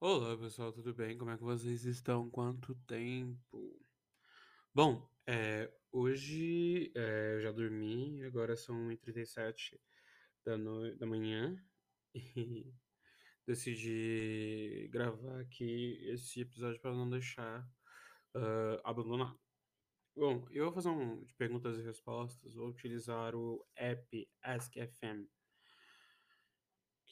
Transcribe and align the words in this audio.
Olá 0.00 0.38
pessoal, 0.38 0.72
tudo 0.72 0.94
bem? 0.94 1.18
Como 1.18 1.32
é 1.32 1.36
que 1.36 1.42
vocês 1.42 1.84
estão? 1.84 2.30
Quanto 2.30 2.72
tempo? 2.86 3.84
Bom, 4.72 5.10
é, 5.26 5.68
hoje 5.90 6.92
é, 6.94 7.34
eu 7.34 7.42
já 7.42 7.50
dormi, 7.50 8.22
agora 8.22 8.56
são 8.56 8.76
1h37 8.76 9.76
da, 10.44 10.56
da 11.00 11.04
manhã 11.04 11.60
e 12.14 12.72
decidi 13.44 14.88
gravar 14.92 15.40
aqui 15.40 15.98
esse 16.12 16.42
episódio 16.42 16.80
para 16.80 16.94
não 16.94 17.10
deixar 17.10 17.68
uh, 18.36 18.80
abandonado. 18.84 19.36
Bom, 20.14 20.46
eu 20.52 20.66
vou 20.66 20.74
fazer 20.74 20.90
um 20.90 21.24
de 21.24 21.34
perguntas 21.34 21.76
e 21.76 21.82
respostas, 21.82 22.54
vou 22.54 22.68
utilizar 22.68 23.34
o 23.34 23.66
app 23.74 24.30
AskFM 24.42 25.28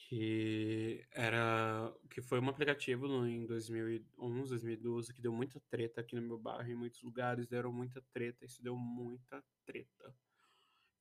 que 0.08 1.04
era 1.10 1.92
que 2.08 2.22
foi 2.22 2.38
um 2.38 2.48
aplicativo 2.48 3.08
no, 3.08 3.26
em 3.26 3.44
2011, 3.44 4.50
2012 4.50 5.12
que 5.12 5.20
deu 5.20 5.32
muita 5.32 5.60
treta 5.68 6.00
aqui 6.00 6.14
no 6.14 6.22
meu 6.22 6.38
bairro, 6.38 6.70
em 6.70 6.76
muitos 6.76 7.02
lugares 7.02 7.48
deram 7.48 7.72
muita 7.72 8.00
treta, 8.12 8.44
isso 8.44 8.62
deu 8.62 8.76
muita 8.76 9.42
treta. 9.64 10.14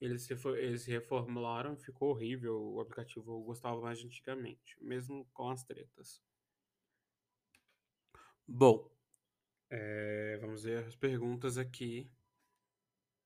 Eles 0.02 0.24
se, 0.24 0.34
eles 0.58 0.86
reformularam, 0.88 1.78
ficou 1.78 2.10
horrível 2.10 2.60
o 2.60 2.82
aplicativo, 2.82 3.32
eu 3.32 3.44
gostava 3.44 3.80
mais 3.80 4.04
antigamente, 4.04 4.76
mesmo 4.82 5.30
com 5.34 5.50
as 5.52 5.64
tretas. 5.64 6.20
Bom, 8.48 8.92
é, 9.70 10.38
vamos 10.42 10.64
ver 10.64 10.84
as 10.84 10.96
perguntas 10.96 11.60
aqui. 11.60 12.12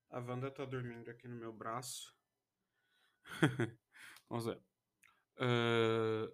A 0.10 0.20
Wanda 0.20 0.52
tá 0.52 0.66
dormindo 0.66 1.10
aqui 1.10 1.26
no 1.28 1.38
meu 1.38 1.54
braço. 1.54 2.14
vamos 4.30 4.46
ver. 4.46 4.69
Uh, 5.40 6.28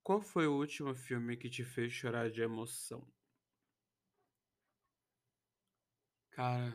qual 0.00 0.20
foi 0.22 0.46
o 0.46 0.56
último 0.56 0.94
filme 0.94 1.36
que 1.36 1.50
te 1.50 1.64
fez 1.64 1.92
chorar 1.92 2.30
de 2.30 2.40
emoção? 2.40 3.04
Cara, 6.30 6.72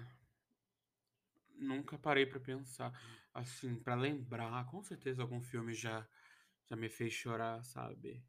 nunca 1.60 1.98
parei 1.98 2.26
pra 2.26 2.40
pensar. 2.40 2.92
Assim, 3.34 3.76
pra 3.76 3.96
lembrar, 3.96 4.66
com 4.68 4.82
certeza 4.82 5.22
algum 5.22 5.42
filme 5.42 5.74
já, 5.74 6.08
já 6.66 6.76
me 6.76 6.90
fez 6.90 7.14
chorar, 7.14 7.64
sabe? 7.64 8.24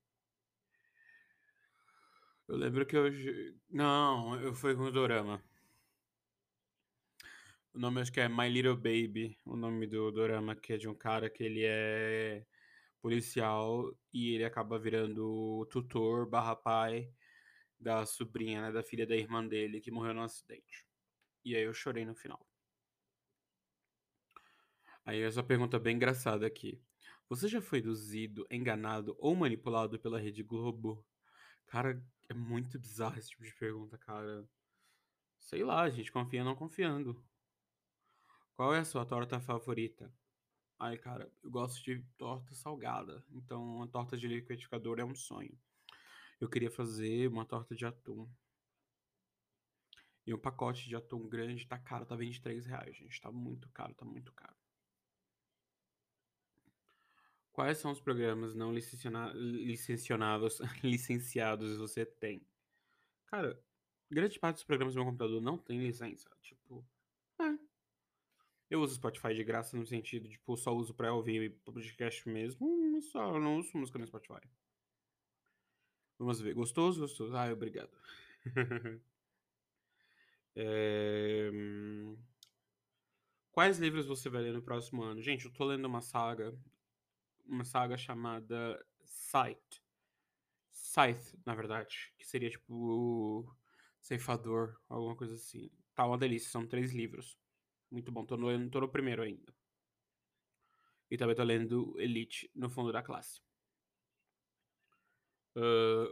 Eu 2.49 2.57
lembro 2.57 2.85
que 2.87 2.97
hoje. 2.97 3.57
Não, 3.71 4.35
eu 4.41 4.55
fui 4.55 4.75
com 4.75 4.83
o 4.85 4.91
Dorama. 4.91 5.43
O 7.75 7.79
nome 7.79 8.01
acho 8.01 8.13
que 8.13 8.21
é 8.21 8.29
My 8.29 8.49
Little 8.49 8.77
Baby, 8.77 9.39
o 9.45 9.57
nome 9.57 9.87
do 9.87 10.11
Dorama, 10.11 10.57
que 10.57 10.73
é 10.73 10.77
de 10.77 10.89
um 10.89 10.95
cara 10.95 11.31
que 11.31 11.43
ele 11.45 11.65
é 11.65 12.47
policial 13.01 13.95
e 14.13 14.35
ele 14.35 14.45
acaba 14.45 14.79
virando 14.79 15.67
tutor 15.71 16.29
barra 16.29 16.57
pai 16.57 17.13
da 17.79 18.05
sobrinha, 18.07 18.63
né, 18.63 18.73
da 18.73 18.83
filha 18.83 19.07
da 19.07 19.17
irmã 19.17 19.47
dele, 19.47 19.81
que 19.81 19.91
morreu 19.91 20.15
num 20.15 20.23
acidente. 20.23 20.87
E 21.45 21.55
aí 21.55 21.63
eu 21.63 21.75
chorei 21.75 22.05
no 22.05 22.15
final. 22.15 22.45
Aí 25.05 25.21
essa 25.23 25.43
pergunta 25.43 25.79
bem 25.79 25.97
engraçada 25.97 26.47
aqui. 26.47 26.83
Você 27.29 27.49
já 27.49 27.61
foi 27.61 27.81
induzido, 27.81 28.47
enganado 28.51 29.17
ou 29.19 29.35
manipulado 29.37 29.99
pela 30.01 30.19
Rede 30.19 30.43
Globo? 30.43 31.07
Cara, 31.67 32.03
é 32.29 32.35
muito 32.35 32.79
bizarro 32.79 33.19
esse 33.19 33.31
tipo 33.31 33.45
de 33.45 33.55
pergunta, 33.55 33.99
cara. 33.99 34.49
Sei 35.39 35.63
lá, 35.65 35.83
a 35.83 35.91
gente 35.91 36.11
confia 36.13 36.43
não 36.45 36.57
confiando. 36.57 37.28
Qual 38.59 38.75
é 38.75 38.81
a 38.81 38.85
sua 38.85 39.07
torta 39.07 39.39
favorita? 39.39 40.13
Ai, 40.81 40.99
cara, 40.99 41.33
eu 41.45 41.49
gosto 41.49 41.81
de 41.81 42.03
torta 42.19 42.57
salgada. 42.57 43.25
Então, 43.31 43.77
uma 43.77 43.87
torta 43.87 44.17
de 44.17 44.27
liquidificador 44.27 44.99
é 44.99 45.05
um 45.05 45.15
sonho. 45.15 45.57
Eu 46.41 46.49
queria 46.49 46.69
fazer 46.69 47.29
uma 47.29 47.45
torta 47.45 47.73
de 47.77 47.87
atum. 47.87 48.29
E 50.27 50.35
um 50.35 50.39
pacote 50.39 50.89
de 50.89 50.97
atum 50.97 51.29
grande 51.29 51.69
tá 51.69 51.79
caro, 51.79 52.05
tá 52.05 52.17
23 52.17 52.67
reais, 52.67 52.97
gente. 52.97 53.21
Tá 53.21 53.31
muito 53.31 53.69
caro, 53.69 53.95
tá 53.95 54.05
muito 54.05 54.33
caro. 54.33 54.57
Quais 57.53 57.79
são 57.79 57.93
os 57.93 58.01
programas 58.01 58.57
não 58.57 58.73
licenciados, 58.73 60.59
licenciados 60.83 61.77
você 61.77 62.05
tem? 62.05 62.45
Cara, 63.27 63.57
grande 64.11 64.37
parte 64.41 64.57
dos 64.57 64.65
programas 64.65 64.95
do 64.95 64.99
meu 64.99 65.07
computador 65.07 65.41
não 65.41 65.57
tem 65.57 65.79
licença. 65.79 66.29
Tipo, 66.43 66.85
é. 67.41 67.68
Eu 68.71 68.83
uso 68.83 68.95
Spotify 68.97 69.35
de 69.35 69.45
graça 69.45 69.77
no 69.77 69.87
sentido, 69.87 70.29
tipo, 70.29 70.57
só 70.57 70.75
uso 70.75 70.93
pra 70.95 71.13
ouvir 71.13 71.59
podcast 71.65 72.29
mesmo, 72.29 73.01
só 73.03 73.39
não 73.41 73.59
uso 73.59 73.77
música 73.77 73.99
no 73.99 74.07
Spotify. 74.07 74.41
Vamos 76.19 76.41
ver. 76.41 76.53
Gostoso? 76.55 77.01
Gostoso. 77.01 77.35
Ai, 77.37 77.53
obrigado. 77.53 77.91
é... 80.57 81.51
Quais 83.53 83.79
livros 83.79 84.07
você 84.07 84.29
vai 84.29 84.43
ler 84.43 84.53
no 84.53 84.63
próximo 84.63 85.03
ano? 85.03 85.21
Gente, 85.21 85.47
eu 85.47 85.53
tô 85.53 85.65
lendo 85.65 85.85
uma 85.87 86.01
saga, 86.01 86.57
uma 87.45 87.65
saga 87.65 87.97
chamada 87.97 88.85
Scythe. 89.05 89.83
Scythe, 90.73 91.37
na 91.45 91.57
verdade, 91.57 92.13
que 92.17 92.25
seria 92.25 92.51
tipo 92.51 93.53
ceifador, 94.01 94.81
alguma 94.89 95.17
coisa 95.17 95.35
assim. 95.35 95.71
Tá 95.95 96.07
uma 96.07 96.17
delícia, 96.17 96.51
são 96.51 96.67
três 96.67 96.93
livros. 96.93 97.37
Muito 97.91 98.11
bom, 98.11 98.25
tô 98.25 98.37
no, 98.39 98.71
tô 98.71 98.81
no 98.81 98.89
primeiro 98.89 99.23
ainda. 99.23 99.53
E 101.11 101.17
também 101.19 101.37
tô 101.37 101.43
lendo 101.43 101.95
Elite 102.01 102.51
no 102.55 102.71
fundo 102.71 102.91
da 102.93 103.03
classe. 103.03 103.41
Uh, 105.57 106.07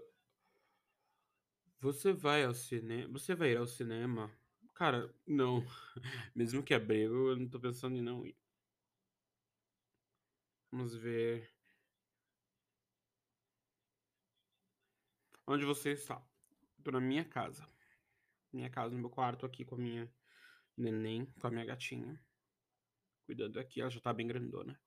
você 1.80 2.12
vai 2.12 2.44
ao 2.44 2.52
cinema? 2.54 3.08
Você 3.12 3.34
vai 3.34 3.52
ir 3.52 3.56
ao 3.56 3.66
cinema? 3.66 4.30
Cara, 4.74 5.10
não. 5.26 5.64
Mesmo 6.34 6.62
que 6.62 6.74
abriu, 6.74 7.30
eu 7.30 7.36
não 7.36 7.48
tô 7.48 7.58
pensando 7.58 7.96
em 7.96 8.02
não 8.02 8.26
ir. 8.26 8.36
Vamos 10.70 10.94
ver. 10.94 11.50
Onde 15.46 15.64
você 15.64 15.90
está? 15.92 16.22
Tô 16.84 16.90
na 16.92 17.00
minha 17.00 17.24
casa. 17.24 17.66
Minha 18.52 18.70
casa, 18.70 18.94
no 18.94 19.00
meu 19.00 19.10
quarto, 19.10 19.46
aqui 19.46 19.64
com 19.64 19.76
a 19.76 19.78
minha 19.78 20.12
neném, 20.76 21.26
com 21.40 21.46
a 21.46 21.50
minha 21.50 21.64
gatinha. 21.64 22.20
Cuidando 23.24 23.58
aqui, 23.58 23.80
ela 23.80 23.90
já 23.90 24.00
tá 24.00 24.12
bem 24.12 24.26
grandona. 24.26 24.78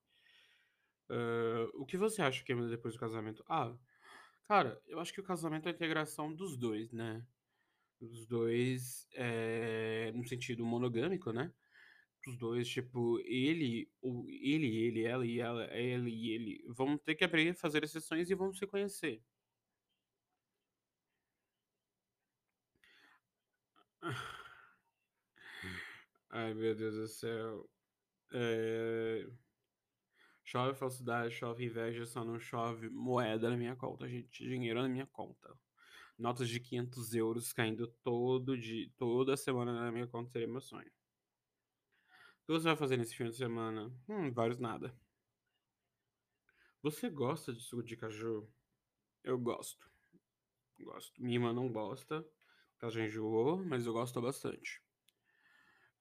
Uh, 1.10 1.82
o 1.82 1.86
que 1.86 1.98
você 1.98 2.22
acha 2.22 2.44
que 2.44 2.54
é 2.54 2.56
depois 2.68 2.94
do 2.94 3.00
casamento? 3.00 3.44
Ah, 3.50 3.76
cara, 4.44 4.80
eu 4.86 5.00
acho 5.00 5.12
que 5.12 5.20
o 5.20 5.24
casamento 5.24 5.68
é 5.68 5.72
a 5.72 5.74
integração 5.74 6.34
dos 6.34 6.56
dois, 6.56 6.92
né? 6.92 7.26
Os 8.00 8.26
dois, 8.28 9.08
é, 9.14 10.12
no 10.14 10.26
sentido 10.26 10.66
monogâmico, 10.66 11.34
né? 11.34 11.52
Os 12.28 12.38
dois, 12.38 12.70
tipo, 12.70 13.20
ele, 13.22 13.90
ele, 14.42 14.78
ele, 14.78 15.04
ela 15.04 15.26
e 15.26 15.40
ela, 15.40 15.64
ela 15.66 16.10
e 16.10 16.30
ele, 16.30 16.64
vão 16.68 16.98
ter 16.98 17.16
que 17.16 17.24
abrir, 17.24 17.56
fazer 17.56 17.84
exceções 17.84 18.30
e 18.30 18.36
vão 18.36 18.54
se 18.54 18.66
conhecer. 18.68 19.22
Ai, 26.32 26.54
meu 26.54 26.76
Deus 26.76 26.96
do 26.96 27.08
céu. 27.08 27.70
É... 28.32 29.28
Chove 30.44 30.74
falsidade, 30.74 31.34
chove 31.34 31.66
inveja, 31.66 32.06
só 32.06 32.24
não 32.24 32.40
chove 32.40 32.90
moeda 32.90 33.50
na 33.50 33.58
minha 33.58 33.76
conta, 33.76 34.08
gente. 34.08 34.44
Dinheiro 34.44 34.82
na 34.82 34.90
minha 34.90 35.08
conta. 35.08 35.56
Notas 36.18 36.50
de 36.50 36.60
500 36.60 37.14
euros 37.16 37.54
caindo 37.54 37.88
todo 38.04 38.58
dia, 38.58 38.92
toda 38.98 39.38
semana 39.38 39.74
na 39.74 39.92
minha 39.92 40.08
conta 40.08 40.32
seria 40.32 40.48
meu 40.48 40.62
sonho. 40.62 40.88
O 40.88 42.46
que 42.46 42.54
você 42.54 42.66
vai 42.66 42.76
fazer 42.76 42.98
nesse 42.98 43.16
fim 43.16 43.26
de 43.26 43.36
semana? 43.36 43.92
Hum, 44.08 44.32
vários 44.32 44.60
nada. 44.60 44.94
Você 46.82 47.10
gosta 47.10 47.54
de 47.54 47.62
suco 47.62 47.84
de 47.84 47.96
caju? 47.96 48.52
Eu 49.24 49.38
gosto. 49.38 49.90
Gosto. 50.80 51.22
Minha 51.22 51.38
irmã 51.38 51.54
não 51.54 51.72
gosta, 51.72 52.26
ela 52.82 52.92
já 52.92 53.06
enjoou, 53.06 53.64
mas 53.64 53.86
eu 53.86 53.94
gosto 53.94 54.22
bastante. 54.22 54.82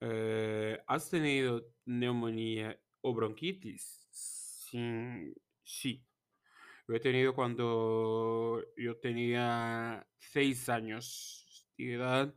Eh, 0.01 0.79
¿has 0.87 1.09
tenido 1.09 1.65
neumonía 1.85 2.79
o 3.01 3.13
bronquitis? 3.13 4.07
Sí. 5.63 6.05
Lo 6.87 6.95
he 6.95 6.99
tenido 6.99 7.35
cuando 7.35 8.63
yo 8.77 8.97
tenía 8.97 10.07
seis 10.17 10.69
años 10.69 11.65
de 11.77 11.93
edad. 11.93 12.33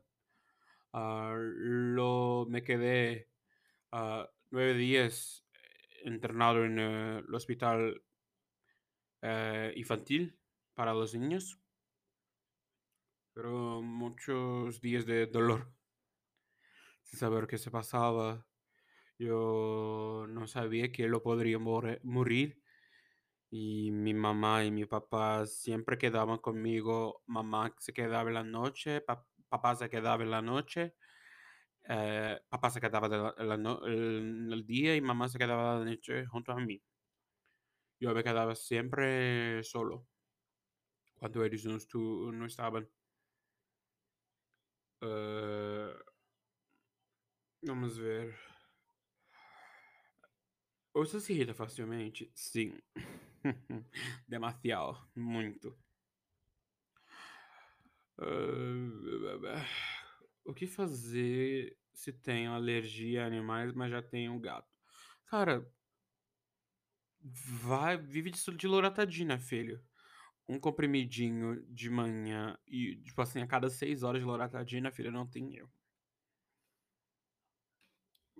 Ah, 0.93 1.35
lo, 1.38 2.47
me 2.49 2.62
quedé 2.62 3.31
ah, 3.93 4.29
nueve 4.50 4.75
días 4.75 5.47
internado 6.05 6.64
en 6.64 6.79
eh, 6.79 7.19
el 7.26 7.35
hospital 7.35 8.03
eh, 9.23 9.73
infantil 9.76 10.38
para 10.75 10.93
los 10.93 11.14
niños. 11.14 11.59
Pero 13.35 13.81
muchos 13.81 14.81
días 14.81 15.06
de 15.06 15.26
dolor 15.26 15.73
saber 17.12 17.47
qué 17.47 17.59
se 17.59 17.70
pasaba. 17.70 18.47
Yo 19.19 20.26
no 20.29 20.47
sabía 20.49 20.93
que 20.93 21.09
lo 21.09 21.23
podría 21.23 21.59
morir 21.61 22.62
Y 23.50 23.91
mi 23.93 24.14
mamá 24.14 24.64
y 24.64 24.70
mi 24.70 24.87
papá 24.87 25.47
siempre 25.47 25.99
quedaban 25.99 26.38
conmigo. 26.38 27.23
Mamá 27.26 27.75
se 27.79 27.93
quedaba 27.93 28.29
en 28.31 28.35
la 28.35 28.44
noche, 28.44 29.00
pa- 29.03 29.26
papá 29.49 29.76
se 29.76 29.91
quedaba 29.91 30.23
en 30.25 30.31
la 30.31 30.43
noche. 30.43 30.97
eh, 31.88 32.41
papá 32.50 32.70
se 32.70 32.81
quedaba 32.81 33.35
en 33.87 34.53
el 34.53 34.67
día 34.67 34.97
y 34.97 35.00
mamá 35.03 35.29
se 35.29 35.38
quedaba 35.38 35.79
la 35.81 35.85
noche 35.87 36.26
junto 36.26 36.53
a 36.53 36.56
mí. 36.61 36.82
Yo 38.00 38.12
me 38.14 38.23
quedaba 38.23 38.55
siempre 38.55 39.62
solo 39.64 40.06
cuando 41.14 41.43
ellos 41.44 41.64
no, 41.64 42.32
no 42.32 42.44
estaban. 42.47 42.87
Eh, 45.00 45.93
vamos 47.62 47.97
ver. 47.99 48.35
Você 50.94 51.20
se 51.20 51.32
irrita 51.32 51.55
facilmente? 51.55 52.31
Sim. 52.35 52.76
Demasiado. 54.29 55.09
Muito. 55.14 55.79
Ah, 58.19 59.67
o 60.44 60.55
que 60.55 60.67
fazer 60.67 61.79
se 61.93 62.12
tenho 62.12 62.53
alergia 62.53 63.25
a 63.25 63.26
animais, 63.26 63.73
mas 63.73 63.91
já 63.91 64.03
tenho 64.03 64.32
um 64.32 64.41
gato? 64.41 64.69
Cara, 65.26 65.67
vai, 67.20 67.97
vive 67.97 68.31
de, 68.31 68.41
de 68.56 68.67
loratadina, 68.67 69.38
filho. 69.38 69.82
Um 70.49 70.61
comprimidinho 70.61 71.64
de 71.69 71.91
manhã 71.91 72.59
e, 72.67 72.97
tipo 73.03 73.20
assim, 73.23 73.43
a 73.43 73.47
cada 73.47 73.70
seis 73.70 74.03
horas 74.03 74.20
de 74.23 74.26
loratadina, 74.26 74.93
filho, 74.93 75.12
não 75.12 75.26
tem 75.29 75.56
erro. 75.56 75.73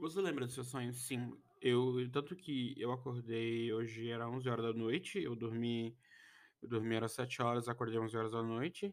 Você 0.03 0.21
lembra 0.21 0.45
do 0.45 0.51
seu 0.51 0.65
sonho? 0.65 0.93
Sim. 0.93 1.33
Eu, 1.61 1.95
tanto 2.11 2.35
que 2.35 2.75
eu 2.77 2.91
acordei 2.91 3.73
hoje 3.73 4.11
era 4.11 4.29
11 4.29 4.49
horas 4.49 4.65
da 4.65 4.73
noite, 4.73 5.23
eu 5.23 5.37
dormi, 5.37 5.97
eu 6.61 6.69
dormi 6.69 6.97
era 6.97 7.07
7 7.07 7.41
horas, 7.41 7.69
acordei 7.69 8.01
11 8.01 8.17
horas 8.17 8.33
da 8.33 8.43
noite 8.43 8.93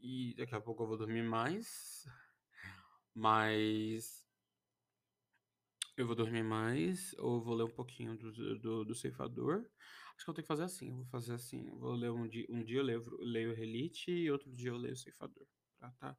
e 0.00 0.34
daqui 0.34 0.54
a 0.54 0.62
pouco 0.62 0.82
eu 0.82 0.86
vou 0.86 0.96
dormir 0.96 1.22
mais, 1.22 2.06
mas 3.14 4.26
eu 5.94 6.06
vou 6.06 6.16
dormir 6.16 6.42
mais 6.42 7.14
ou 7.18 7.42
vou 7.42 7.54
ler 7.54 7.64
um 7.64 7.74
pouquinho 7.74 8.16
do, 8.16 8.58
do, 8.58 8.84
do 8.86 8.94
ceifador. 8.94 9.62
Acho 10.16 10.24
que 10.24 10.30
eu 10.30 10.34
tenho 10.34 10.44
que 10.44 10.48
fazer 10.48 10.64
assim, 10.64 10.88
eu 10.88 10.96
vou 10.96 11.06
fazer 11.08 11.34
assim, 11.34 11.68
eu 11.68 11.76
vou 11.76 11.92
ler 11.92 12.10
um 12.10 12.26
dia, 12.26 12.46
um 12.48 12.64
dia 12.64 12.78
eu 12.78 12.82
leio, 12.82 13.04
leio 13.20 13.54
Relite 13.54 14.10
e 14.10 14.30
outro 14.30 14.50
dia 14.50 14.70
eu 14.70 14.78
leio 14.78 14.94
o 14.94 14.96
ceifador, 14.96 15.46
tá? 15.78 16.16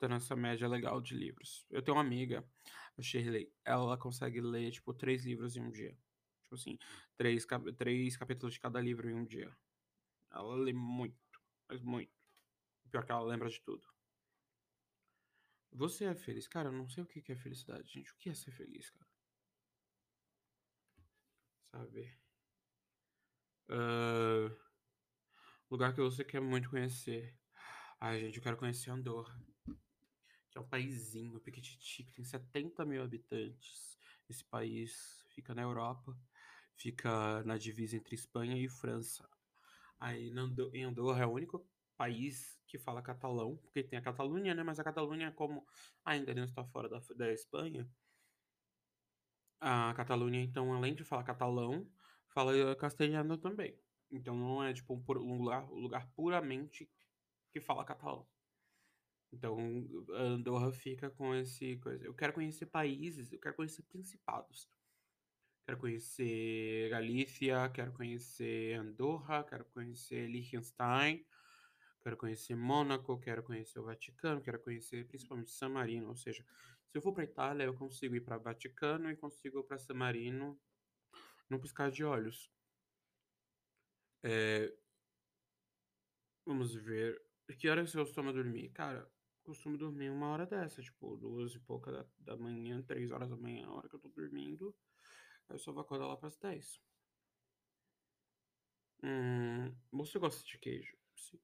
Tá? 0.00 0.06
tendo 0.06 0.14
essa 0.16 0.34
média 0.34 0.66
legal 0.66 1.00
de 1.00 1.14
livros. 1.14 1.66
Eu 1.70 1.82
tenho 1.82 1.96
uma 1.96 2.02
amiga, 2.02 2.44
a 2.98 3.02
Shirley, 3.02 3.52
ela 3.64 3.98
consegue 3.98 4.40
ler, 4.40 4.70
tipo, 4.70 4.94
três 4.94 5.24
livros 5.24 5.56
em 5.56 5.60
um 5.60 5.70
dia. 5.70 5.96
Tipo 6.42 6.54
assim, 6.54 6.78
três, 7.16 7.44
cap 7.44 7.72
três 7.74 8.16
capítulos 8.16 8.54
de 8.54 8.60
cada 8.60 8.80
livro 8.80 9.08
em 9.08 9.14
um 9.14 9.24
dia. 9.24 9.54
Ela 10.32 10.54
lê 10.56 10.72
muito, 10.72 11.40
mas 11.68 11.82
muito. 11.82 12.12
Pior 12.90 13.04
que 13.04 13.12
ela 13.12 13.22
lembra 13.22 13.48
de 13.48 13.60
tudo. 13.60 13.86
Você 15.72 16.04
é 16.04 16.14
feliz? 16.14 16.48
Cara, 16.48 16.68
eu 16.68 16.72
não 16.72 16.88
sei 16.88 17.04
o 17.04 17.06
que 17.06 17.30
é 17.30 17.36
felicidade, 17.36 17.92
gente. 17.92 18.12
O 18.12 18.16
que 18.16 18.30
é 18.30 18.34
ser 18.34 18.50
feliz, 18.50 18.90
cara? 18.90 19.10
Sabe? 21.72 22.18
Uh, 23.68 24.56
lugar 25.70 25.94
que 25.94 26.00
você 26.00 26.24
quer 26.24 26.40
muito 26.40 26.68
conhecer. 26.68 27.38
Ai, 28.00 28.20
gente, 28.20 28.38
eu 28.38 28.42
quero 28.42 28.56
conhecer 28.56 28.90
Andorra 28.90 29.49
que 30.50 30.58
é 30.58 30.60
um 30.60 30.68
paísinho 30.68 31.40
pequititico, 31.40 32.12
tem 32.12 32.24
70 32.24 32.84
mil 32.84 33.02
habitantes. 33.02 33.96
Esse 34.28 34.44
país 34.44 35.24
fica 35.34 35.54
na 35.54 35.62
Europa, 35.62 36.16
fica 36.74 37.42
na 37.44 37.56
divisa 37.56 37.96
entre 37.96 38.14
Espanha 38.14 38.56
e 38.56 38.68
França. 38.68 39.28
Aí 39.98 40.32
em 40.72 40.84
Andorra 40.84 41.22
é 41.22 41.26
o 41.26 41.32
único 41.32 41.66
país 41.96 42.58
que 42.66 42.78
fala 42.78 43.02
catalão, 43.02 43.56
porque 43.58 43.82
tem 43.82 43.98
a 43.98 44.02
Catalunha, 44.02 44.54
né? 44.54 44.62
Mas 44.62 44.78
a 44.78 44.84
Catalunha, 44.84 45.32
como 45.32 45.66
ainda 46.04 46.34
não 46.34 46.44
está 46.44 46.64
fora 46.64 46.88
da, 46.88 46.98
da 47.16 47.30
Espanha, 47.32 47.86
a 49.60 49.92
Catalunha, 49.94 50.40
então, 50.40 50.72
além 50.72 50.94
de 50.94 51.04
falar 51.04 51.22
catalão, 51.22 51.86
fala 52.28 52.74
castelhano 52.76 53.36
também. 53.36 53.78
Então 54.10 54.34
não 54.34 54.62
é 54.62 54.72
tipo 54.72 54.94
um, 54.94 55.36
lugar, 55.36 55.64
um 55.70 55.78
lugar 55.80 56.10
puramente 56.14 56.90
que 57.52 57.60
fala 57.60 57.84
catalão. 57.84 58.26
Então, 59.32 59.58
Andorra 60.10 60.72
fica 60.72 61.08
com 61.10 61.34
esse 61.34 61.76
coisa. 61.78 62.04
Eu 62.04 62.14
quero 62.14 62.32
conhecer 62.32 62.66
países, 62.66 63.32
eu 63.32 63.38
quero 63.38 63.54
conhecer 63.54 63.82
principados. 63.84 64.68
Quero 65.64 65.78
conhecer 65.78 66.90
Galícia, 66.90 67.68
quero 67.70 67.92
conhecer 67.92 68.74
Andorra, 68.74 69.44
quero 69.44 69.64
conhecer 69.66 70.26
Liechtenstein, 70.28 71.24
quero 72.02 72.16
conhecer 72.16 72.56
Mônaco, 72.56 73.20
quero 73.20 73.42
conhecer 73.44 73.78
o 73.78 73.84
Vaticano, 73.84 74.42
quero 74.42 74.60
conhecer 74.60 75.06
principalmente 75.06 75.52
San 75.52 75.68
Marino. 75.68 76.08
Ou 76.08 76.16
seja, 76.16 76.44
se 76.88 76.98
eu 76.98 77.02
for 77.02 77.12
para 77.12 77.22
Itália, 77.22 77.64
eu 77.64 77.74
consigo 77.74 78.16
ir 78.16 78.20
para 78.20 78.36
Vaticano 78.36 79.10
e 79.10 79.16
consigo 79.16 79.60
ir 79.60 79.62
para 79.64 79.78
San 79.78 79.94
Marino 79.94 80.60
num 81.48 81.60
piscar 81.60 81.88
de 81.88 82.02
olhos. 82.02 82.50
É... 84.24 84.74
Vamos 86.44 86.74
ver. 86.74 87.22
Que 87.58 87.68
horas 87.68 87.90
você 87.90 87.98
costuma 87.98 88.32
dormir? 88.32 88.70
Cara, 88.70 89.08
costumo 89.42 89.76
dormir 89.76 90.10
uma 90.10 90.28
hora 90.28 90.46
dessa, 90.46 90.82
tipo, 90.82 91.16
duas 91.16 91.54
e 91.54 91.60
pouca 91.60 91.92
da, 91.92 92.06
da 92.18 92.36
manhã, 92.36 92.82
três 92.82 93.10
horas 93.10 93.30
da 93.30 93.36
manhã, 93.36 93.66
a 93.66 93.72
hora 93.74 93.88
que 93.88 93.94
eu 93.96 94.00
tô 94.00 94.08
dormindo. 94.08 94.74
Eu 95.48 95.58
só 95.58 95.72
vou 95.72 95.82
acordar 95.82 96.06
lá 96.06 96.16
pras 96.16 96.36
dez. 96.38 96.80
Hum, 99.02 99.74
você 99.92 100.18
gosta 100.18 100.44
de 100.44 100.58
queijo? 100.58 100.96
Sim, 101.16 101.40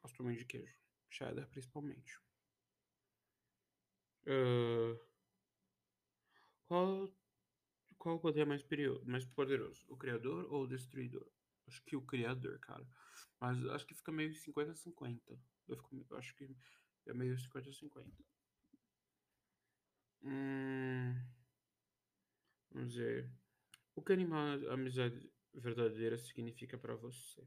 gosto 0.00 0.22
muito 0.22 0.38
de 0.38 0.44
queijo. 0.46 0.74
Cheddar, 1.10 1.48
principalmente. 1.48 2.18
Uh, 4.26 4.96
qual, 6.66 7.08
qual 7.98 8.20
poder 8.20 8.42
é 8.42 8.44
mais, 8.44 8.64
mais 9.04 9.24
poderoso? 9.24 9.84
O 9.88 9.96
criador 9.96 10.46
ou 10.52 10.64
o 10.64 10.68
destruidor? 10.68 11.26
Acho 11.66 11.82
que 11.84 11.96
o 11.96 12.02
criador, 12.02 12.58
cara. 12.60 12.86
Mas 13.40 13.64
acho 13.66 13.86
que 13.86 13.94
fica 13.94 14.12
meio 14.12 14.34
50-50. 14.34 15.38
Eu, 15.68 15.78
eu 16.10 16.16
acho 16.16 16.34
que 16.36 16.48
é 17.06 17.12
meio 17.14 17.38
50-50. 17.38 18.10
Hum, 20.22 21.16
vamos 22.72 22.94
ver. 22.96 23.30
O 23.96 24.02
que 24.02 24.12
animar 24.14 24.58
a 24.68 24.74
amizade 24.74 25.30
verdadeira 25.54 26.18
significa 26.18 26.78
para 26.78 26.96
você? 26.96 27.46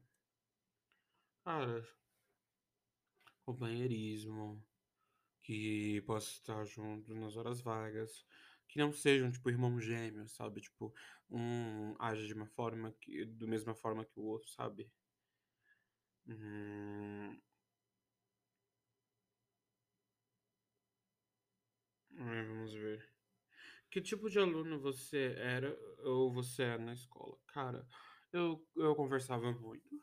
Cara, 1.44 1.82
companheirismo, 3.44 4.62
que 5.42 6.02
possa 6.02 6.30
estar 6.32 6.64
junto 6.66 7.14
nas 7.14 7.36
horas 7.36 7.60
vagas, 7.62 8.24
que 8.68 8.78
não 8.78 8.92
sejam 8.92 9.30
tipo 9.32 9.50
irmãos 9.50 9.80
gêmeos, 9.84 10.32
sabe? 10.34 10.60
Tipo, 10.62 10.94
um 11.30 11.94
age 12.00 12.26
de 12.28 12.34
uma 12.34 12.46
forma 12.46 12.92
que, 13.00 13.24
do 13.26 13.48
mesma 13.48 13.74
forma 13.74 14.04
que 14.04 14.18
o 14.20 14.24
outro, 14.24 14.48
sabe? 14.50 14.90
Hum, 16.26 17.38
vamos 22.16 22.63
ver. 22.74 23.08
Que 23.90 24.00
tipo 24.00 24.30
de 24.30 24.38
aluno 24.38 24.80
você 24.80 25.34
era 25.38 25.76
ou 26.00 26.32
você 26.32 26.64
é 26.64 26.78
na 26.78 26.94
escola? 26.94 27.38
Cara, 27.48 27.86
eu, 28.32 28.66
eu 28.76 28.94
conversava 28.96 29.52
muito. 29.52 30.00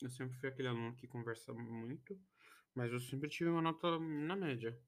Eu 0.00 0.08
sempre 0.10 0.36
fui 0.38 0.48
aquele 0.48 0.68
aluno 0.68 0.94
que 0.96 1.06
conversava 1.06 1.58
muito, 1.58 2.18
mas 2.74 2.92
eu 2.92 3.00
sempre 3.00 3.28
tive 3.28 3.50
uma 3.50 3.62
nota 3.62 3.98
na 3.98 4.36
média. 4.36 4.78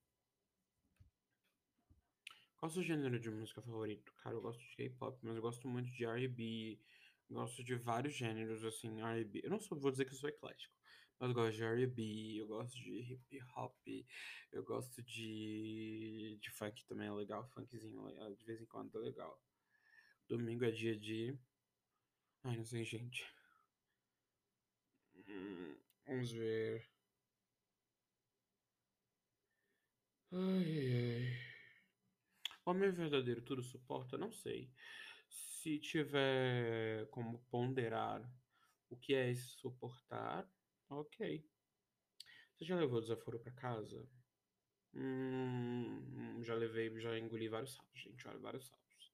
Qual 2.56 2.68
é 2.68 2.70
o 2.70 2.74
seu 2.74 2.82
gênero 2.82 3.18
de 3.18 3.30
música 3.30 3.62
favorito? 3.62 4.12
Cara, 4.22 4.36
eu 4.36 4.40
gosto 4.42 4.60
de 4.60 4.76
K-pop, 4.76 5.18
mas 5.22 5.36
eu 5.36 5.42
gosto 5.42 5.66
muito 5.66 5.90
de 5.90 6.04
R&B. 6.04 6.78
Gosto 7.30 7.64
de 7.64 7.74
vários 7.74 8.14
gêneros, 8.14 8.64
assim, 8.64 9.00
R&B. 9.00 9.40
Eu 9.44 9.50
não 9.50 9.60
sou, 9.60 9.78
vou 9.78 9.90
dizer 9.90 10.04
que 10.04 10.12
eu 10.12 10.16
sou 10.18 10.28
eclético. 10.28 10.77
Mas 11.18 11.30
eu 11.30 11.34
gosto 11.34 11.56
de 11.56 11.64
R&B, 11.64 12.36
eu 12.40 12.46
gosto 12.46 12.74
de 12.76 13.12
hip 13.12 13.42
hop, 13.56 13.76
eu 14.52 14.62
gosto 14.62 15.02
de, 15.02 16.38
de 16.40 16.50
funk 16.50 16.84
também 16.86 17.08
é 17.08 17.12
legal, 17.12 17.48
funkzinho 17.48 18.06
de 18.36 18.44
vez 18.44 18.60
em 18.60 18.66
quando 18.66 18.96
é 18.98 19.00
legal. 19.00 19.42
Domingo 20.28 20.64
é 20.64 20.70
dia 20.70 20.96
de... 20.96 21.36
Ai, 22.44 22.56
não 22.56 22.64
sei, 22.64 22.84
gente. 22.84 23.26
Hum, 25.26 25.76
vamos 26.06 26.30
ver. 26.30 26.88
Ai, 30.30 30.38
ai. 30.40 31.48
Homem 32.64 32.90
verdadeiro 32.92 33.42
tudo 33.42 33.62
suporta? 33.62 34.16
Não 34.18 34.30
sei. 34.30 34.70
Se 35.28 35.78
tiver 35.78 37.08
como 37.10 37.38
ponderar 37.50 38.22
o 38.90 38.96
que 38.96 39.14
é 39.14 39.34
suportar, 39.34 40.46
Ok. 40.90 41.44
Você 42.56 42.64
já 42.64 42.76
levou 42.76 43.00
desaforo 43.00 43.38
pra 43.38 43.52
casa? 43.52 44.06
Hum, 44.94 46.42
já 46.42 46.54
levei, 46.54 46.98
já 47.00 47.16
engoli 47.18 47.48
vários 47.48 47.74
sapos, 47.74 48.00
gente. 48.00 48.26
Olha, 48.26 48.38
vários 48.38 48.66
sapos. 48.66 49.12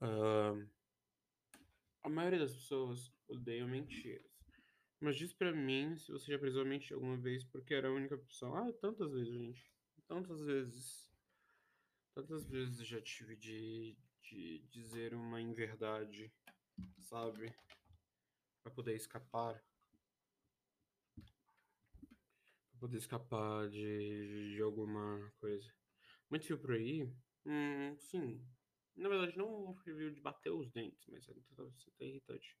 Uh, 0.00 0.68
A 2.02 2.08
maioria 2.08 2.38
das 2.38 2.54
pessoas 2.54 3.12
odeiam 3.26 3.68
mentiras. 3.68 4.24
Mas 5.00 5.16
diz 5.16 5.32
pra 5.32 5.52
mim 5.52 5.96
se 5.96 6.12
você 6.12 6.32
já 6.32 6.38
precisou 6.38 6.64
mentir 6.64 6.94
alguma 6.94 7.16
vez 7.16 7.44
porque 7.44 7.74
era 7.74 7.88
a 7.88 7.92
única 7.92 8.14
opção. 8.14 8.54
Ah, 8.54 8.72
tantas 8.80 9.12
vezes, 9.12 9.34
gente. 9.34 9.72
Tantas 10.06 10.40
vezes. 10.40 11.10
Tantas 12.14 12.46
vezes 12.48 12.86
já 12.86 13.00
tive 13.02 13.36
de, 13.36 13.96
de 14.22 14.60
dizer 14.70 15.14
uma 15.14 15.40
inverdade, 15.40 16.32
sabe? 17.00 17.52
Pra 18.62 18.72
poder 18.72 18.94
escapar. 18.94 19.60
Pra 22.76 22.80
poder 22.80 22.98
escapar 22.98 23.70
de, 23.70 24.54
de 24.54 24.60
alguma 24.60 25.32
coisa. 25.40 25.72
Muito 26.28 26.46
fio 26.46 26.58
por 26.58 26.72
aí? 26.72 27.10
Hum, 27.46 27.96
sim. 27.96 28.46
Na 28.94 29.08
verdade, 29.08 29.36
não 29.38 29.70
um 29.70 29.72
review 29.72 30.10
de 30.10 30.20
bater 30.20 30.50
os 30.50 30.70
dentes, 30.70 31.06
mas 31.08 31.26
é 31.26 31.32
você 31.32 31.90
tá 31.98 32.04
irritante. 32.04 32.54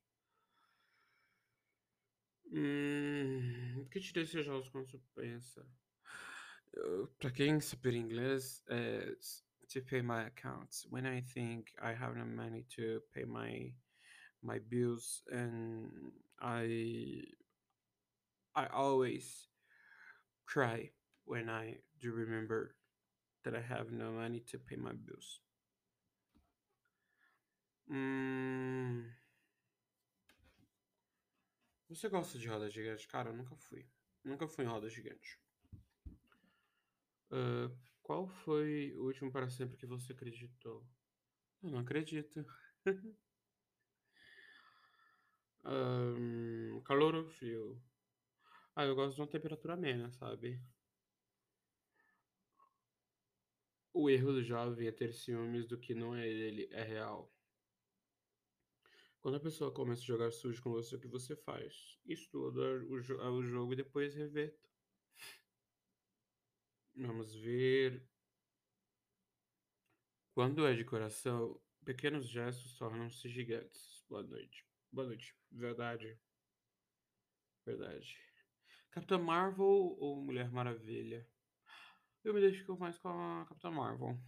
Hum, 2.50 3.86
que 3.90 4.00
te 4.00 4.12
você 4.86 4.98
pensa? 5.14 5.66
Uh, 6.74 7.06
Pra 7.18 7.30
quem 7.30 7.60
saber 7.60 7.94
inglês, 7.94 8.62
é 8.68 9.14
to 9.68 9.82
pay 9.84 10.00
my 10.00 10.26
accounts. 10.26 10.86
When 10.90 11.06
I 11.06 11.20
think 11.20 11.74
I 11.78 11.92
have 11.92 12.16
no 12.16 12.24
money 12.24 12.64
to 12.76 13.02
pay 13.12 13.26
my 13.26 13.74
my 14.42 14.60
bills, 14.60 15.22
and 15.30 16.12
I 16.40 17.22
I 18.54 18.66
always 18.68 19.48
cry 20.46 20.90
when 21.24 21.48
I 21.48 21.78
do 22.00 22.12
remember 22.12 22.76
that 23.44 23.54
I 23.54 23.60
have 23.60 23.92
no 23.92 24.12
money 24.12 24.40
to 24.50 24.58
pay 24.58 24.76
my 24.76 24.92
bills. 24.92 25.40
Hum, 27.88 29.04
você 31.88 32.08
gosta 32.08 32.38
de 32.38 32.48
roda 32.48 32.68
gigante? 32.68 33.06
Cara, 33.08 33.30
eu 33.30 33.36
nunca 33.36 33.56
fui. 33.56 33.86
Nunca 34.24 34.48
fui 34.48 34.64
em 34.64 34.68
roda 34.68 34.88
gigante. 34.88 35.38
Ah, 37.30 37.70
qual 38.02 38.26
foi 38.28 38.94
o 38.96 39.04
último 39.04 39.30
para 39.30 39.48
sempre 39.48 39.76
que 39.76 39.86
você 39.86 40.12
acreditou? 40.12 40.86
Eu 41.62 41.70
não 41.70 41.78
acredito. 41.80 42.44
Ahn, 45.64 46.80
calor 46.86 47.14
ou 47.14 47.24
frio? 47.24 47.80
Ah, 48.76 48.84
eu 48.84 48.94
gosto 48.94 49.16
de 49.16 49.20
uma 49.22 49.26
temperatura 49.26 49.74
amena, 49.74 50.08
sabe? 50.12 50.62
O 53.92 54.08
erro 54.08 54.30
do 54.32 54.44
jovem 54.44 54.86
é 54.86 54.92
ter 54.92 55.12
ciúmes 55.12 55.66
do 55.66 55.76
que 55.76 55.92
não 55.92 56.14
é 56.14 56.22
dele, 56.22 56.68
é 56.70 56.84
real. 56.84 57.34
Quando 59.20 59.34
a 59.36 59.40
pessoa 59.40 59.70
começa 59.70 60.00
a 60.00 60.06
jogar 60.06 60.30
sujo 60.32 60.62
com 60.62 60.70
você, 60.70 60.96
o 60.96 60.98
que 60.98 61.06
você 61.06 61.36
faz? 61.36 61.98
Estuda 62.06 62.82
o, 62.88 62.98
jo- 63.02 63.18
o 63.20 63.42
jogo 63.42 63.74
e 63.74 63.76
depois 63.76 64.14
reveta. 64.14 64.66
Vamos 66.96 67.32
ver. 67.36 68.08
Quando 70.32 70.64
é 70.68 70.72
de 70.72 70.84
coração, 70.84 71.60
pequenos 71.84 72.28
gestos 72.28 72.76
tornam-se 72.78 73.28
gigantes. 73.28 74.04
Boa 74.08 74.22
noite. 74.22 74.64
Boa 74.92 75.08
noite. 75.08 75.34
Verdade. 75.50 76.16
Verdade. 77.66 78.16
Capitã 78.96 79.18
Marvel 79.18 79.94
ou 79.98 80.24
Mulher 80.24 80.50
Maravilha? 80.50 81.28
Eu 82.24 82.32
me 82.32 82.40
identifico 82.40 82.78
mais 82.78 82.98
com 82.98 83.10
a 83.10 83.44
Capitã 83.44 83.70
Marvel. 83.70 84.18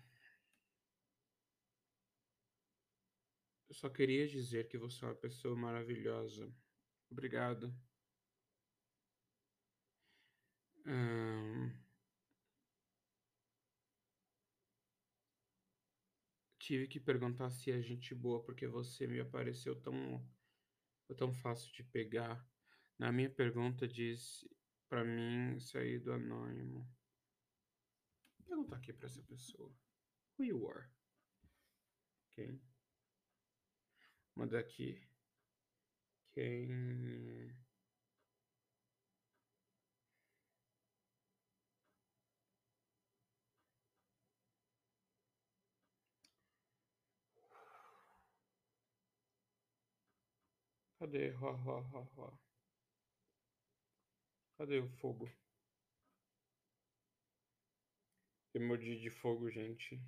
Eu 3.66 3.74
só 3.74 3.88
queria 3.88 4.28
dizer 4.28 4.68
que 4.68 4.76
você 4.76 5.06
é 5.06 5.08
uma 5.08 5.14
pessoa 5.14 5.56
maravilhosa. 5.56 6.54
Obrigado. 7.10 7.74
Ahn, 10.84 11.72
tive 16.58 16.86
que 16.88 17.00
perguntar 17.00 17.48
se 17.48 17.70
é 17.70 17.80
gente 17.80 18.14
boa 18.14 18.44
porque 18.44 18.68
você 18.68 19.06
me 19.06 19.18
apareceu 19.18 19.80
tão, 19.80 20.22
tão 21.16 21.32
fácil 21.32 21.72
de 21.72 21.82
pegar. 21.84 22.46
Na 22.98 23.10
minha 23.10 23.30
pergunta 23.30 23.88
disse 23.88 24.57
pra 24.88 25.04
mim 25.04 25.60
sair 25.60 26.00
do 26.00 26.12
anônimo. 26.12 26.88
Vou 28.38 28.46
perguntar 28.46 28.76
aqui 28.76 28.92
pra 28.92 29.06
essa 29.06 29.22
pessoa. 29.22 29.72
Who 30.38 30.44
you 30.44 30.66
are? 30.68 30.88
Quem? 32.30 32.60
Manda 34.34 34.58
aqui. 34.58 35.02
Quem? 36.32 37.54
Cadê? 50.98 51.30
Ró. 51.30 52.47
Cadê 54.58 54.80
o 54.80 54.88
fogo? 54.88 55.30
Emoji 58.52 58.98
de 58.98 59.08
fogo, 59.08 59.48
gente. 59.50 59.98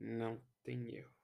Não 0.00 0.42
tem 0.64 0.88
erro. 0.96 1.14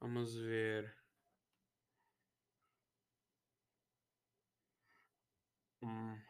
Vamos 0.00 0.34
ver. 0.34 0.92
Hum, 5.88 6.20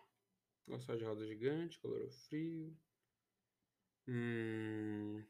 gostar 0.68 0.96
de 0.96 1.04
roda 1.04 1.26
gigante, 1.26 1.80
calor 1.80 2.08
frio. 2.10 2.78
Hum, 4.06 5.24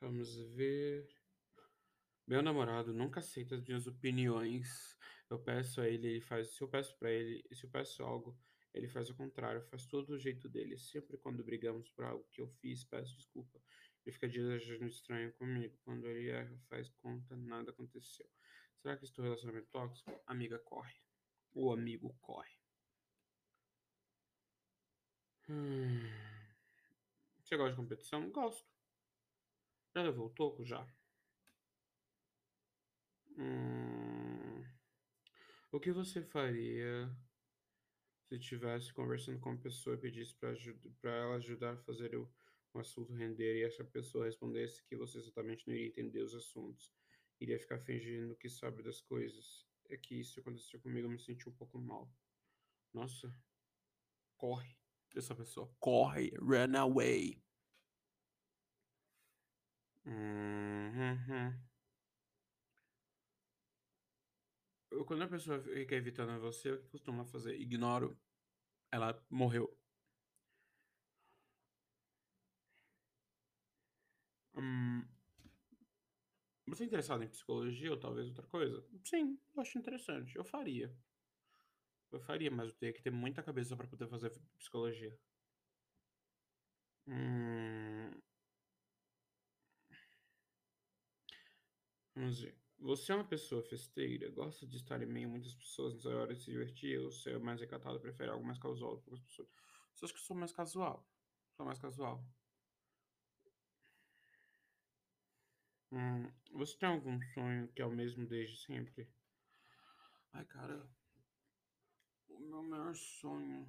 vamos 0.00 0.34
ver. 0.54 1.08
Meu 2.26 2.42
namorado 2.42 2.92
nunca 2.92 3.18
aceita 3.20 3.56
as 3.56 3.64
minhas 3.64 3.86
opiniões. 3.86 4.96
Eu 5.30 5.38
peço 5.40 5.80
a 5.80 5.88
ele, 5.88 6.06
ele 6.06 6.20
faz. 6.20 6.48
Se 6.54 6.62
eu 6.62 6.68
peço 6.68 6.96
pra 6.96 7.10
ele, 7.10 7.42
se 7.52 7.64
eu 7.64 7.70
peço 7.70 8.02
algo, 8.02 8.38
ele 8.72 8.86
faz 8.88 9.10
o 9.10 9.14
contrário, 9.14 9.60
faz 9.62 9.84
tudo 9.86 10.06
do 10.06 10.18
jeito 10.18 10.48
dele. 10.48 10.78
Sempre 10.78 11.18
quando 11.18 11.42
brigamos 11.44 11.90
por 11.90 12.04
algo 12.04 12.24
que 12.30 12.40
eu 12.40 12.48
fiz, 12.48 12.84
peço 12.84 13.16
desculpa. 13.16 13.60
Ele 14.06 14.12
fica 14.12 14.26
achando 14.26 14.86
estranho 14.86 15.32
comigo. 15.34 15.76
Quando 15.84 16.06
ele 16.06 16.28
erra, 16.30 16.56
faz 16.68 16.88
conta, 16.90 17.36
nada 17.36 17.70
aconteceu. 17.72 18.26
Será 18.80 18.96
que 18.96 19.04
estou 19.04 19.24
relacionamento 19.24 19.68
tóxico? 19.70 20.22
Amiga, 20.26 20.58
corre. 20.60 20.94
O 21.54 21.72
amigo 21.72 22.16
corre. 22.20 22.58
Hum. 25.48 26.10
Você 27.42 27.56
gosta 27.56 27.70
de 27.70 27.76
competição? 27.76 28.30
Gosto. 28.30 28.68
Já 29.94 30.02
levou 30.02 30.26
o 30.26 30.30
toco? 30.30 30.64
Já. 30.64 30.86
Hum. 33.38 34.64
O 35.72 35.80
que 35.80 35.92
você 35.92 36.22
faria 36.22 37.10
se 38.28 38.36
estivesse 38.36 38.92
conversando 38.92 39.40
com 39.40 39.50
uma 39.50 39.60
pessoa 39.60 39.96
e 39.96 40.00
pedisse 40.00 40.34
para 40.34 41.14
ela 41.14 41.36
ajudar 41.36 41.72
a 41.72 41.78
fazer 41.78 42.14
o, 42.14 42.30
um 42.74 42.80
assunto 42.80 43.14
render 43.14 43.58
e 43.60 43.64
essa 43.64 43.84
pessoa 43.84 44.26
respondesse 44.26 44.84
que 44.84 44.96
você 44.96 45.18
exatamente 45.18 45.66
não 45.66 45.74
iria 45.74 45.88
entender 45.88 46.22
os 46.22 46.34
assuntos, 46.34 46.92
iria 47.40 47.58
ficar 47.58 47.78
fingindo 47.78 48.36
que 48.36 48.48
sabe 48.48 48.82
das 48.82 49.00
coisas? 49.00 49.67
É 49.88 49.96
que 49.96 50.14
isso 50.14 50.40
aconteceu 50.40 50.80
comigo, 50.80 51.06
eu 51.06 51.10
me 51.10 51.18
senti 51.18 51.48
um 51.48 51.52
pouco 51.52 51.78
mal. 51.78 52.10
Nossa, 52.94 53.32
corre 54.38 54.76
dessa 55.14 55.34
pessoa, 55.34 55.70
corre, 55.78 56.32
run 56.40 56.74
away. 56.76 57.42
Uhum. 60.06 61.52
Quando 65.06 65.22
a 65.24 65.28
pessoa 65.28 65.60
fica 65.62 65.94
evitando 65.94 66.38
você, 66.40 66.72
o 66.72 66.78
que 66.82 66.88
costuma 66.88 67.24
fazer? 67.24 67.54
Ignoro. 67.58 68.18
Ela 68.92 69.20
morreu. 69.30 69.76
Hum, 74.54 75.08
você 76.68 76.84
é 76.84 76.86
interessado 76.86 77.22
em 77.24 77.28
psicologia 77.28 77.90
ou 77.90 77.98
talvez 77.98 78.28
outra 78.28 78.46
coisa? 78.46 78.84
Sim, 79.04 79.38
eu 79.54 79.62
acho 79.62 79.78
interessante. 79.78 80.36
Eu 80.36 80.44
faria. 80.44 80.94
Eu 82.12 82.20
faria, 82.20 82.50
mas 82.50 82.68
eu 82.68 82.74
teria 82.74 82.92
que 82.92 83.00
ter 83.02 83.10
muita 83.10 83.42
cabeça 83.42 83.74
para 83.74 83.86
poder 83.86 84.06
fazer 84.08 84.30
psicologia. 84.58 85.18
Hum, 87.08 88.20
Vamos 92.14 92.40
ver. 92.40 92.54
Você 92.80 93.12
é 93.12 93.14
uma 93.14 93.24
pessoa 93.24 93.62
festeira? 93.62 94.30
Gosta 94.30 94.66
de 94.66 94.76
estar 94.76 95.00
em 95.02 95.06
meio 95.06 95.26
a 95.28 95.30
muitas 95.30 95.54
pessoas 95.54 95.94
nessa 95.94 96.10
hora 96.10 96.34
de 96.34 96.40
se 96.42 96.50
divertir? 96.50 96.98
Ou 97.00 97.10
é 97.26 97.38
mais 97.38 97.60
recatado, 97.60 97.98
prefere 98.00 98.30
algo 98.30 98.44
mais 98.46 98.58
casual 98.58 98.98
com 99.02 99.14
as 99.14 99.20
pessoas? 99.20 99.48
Você 99.94 100.04
acha 100.04 100.14
que 100.14 100.20
eu 100.20 100.24
sou 100.24 100.36
mais 100.36 100.52
casual? 100.52 101.08
Sou 101.56 101.66
mais 101.66 101.78
casual. 101.78 102.24
Hum, 105.92 106.32
você 106.50 106.76
tem 106.78 106.88
algum 106.88 107.20
sonho 107.34 107.68
que 107.68 107.82
é 107.82 107.86
o 107.86 107.90
mesmo 107.90 108.26
desde 108.26 108.56
sempre? 108.58 109.08
Ai, 110.32 110.44
cara, 110.44 110.88
o 112.28 112.40
meu 112.40 112.62
maior 112.62 112.94
sonho 112.94 113.68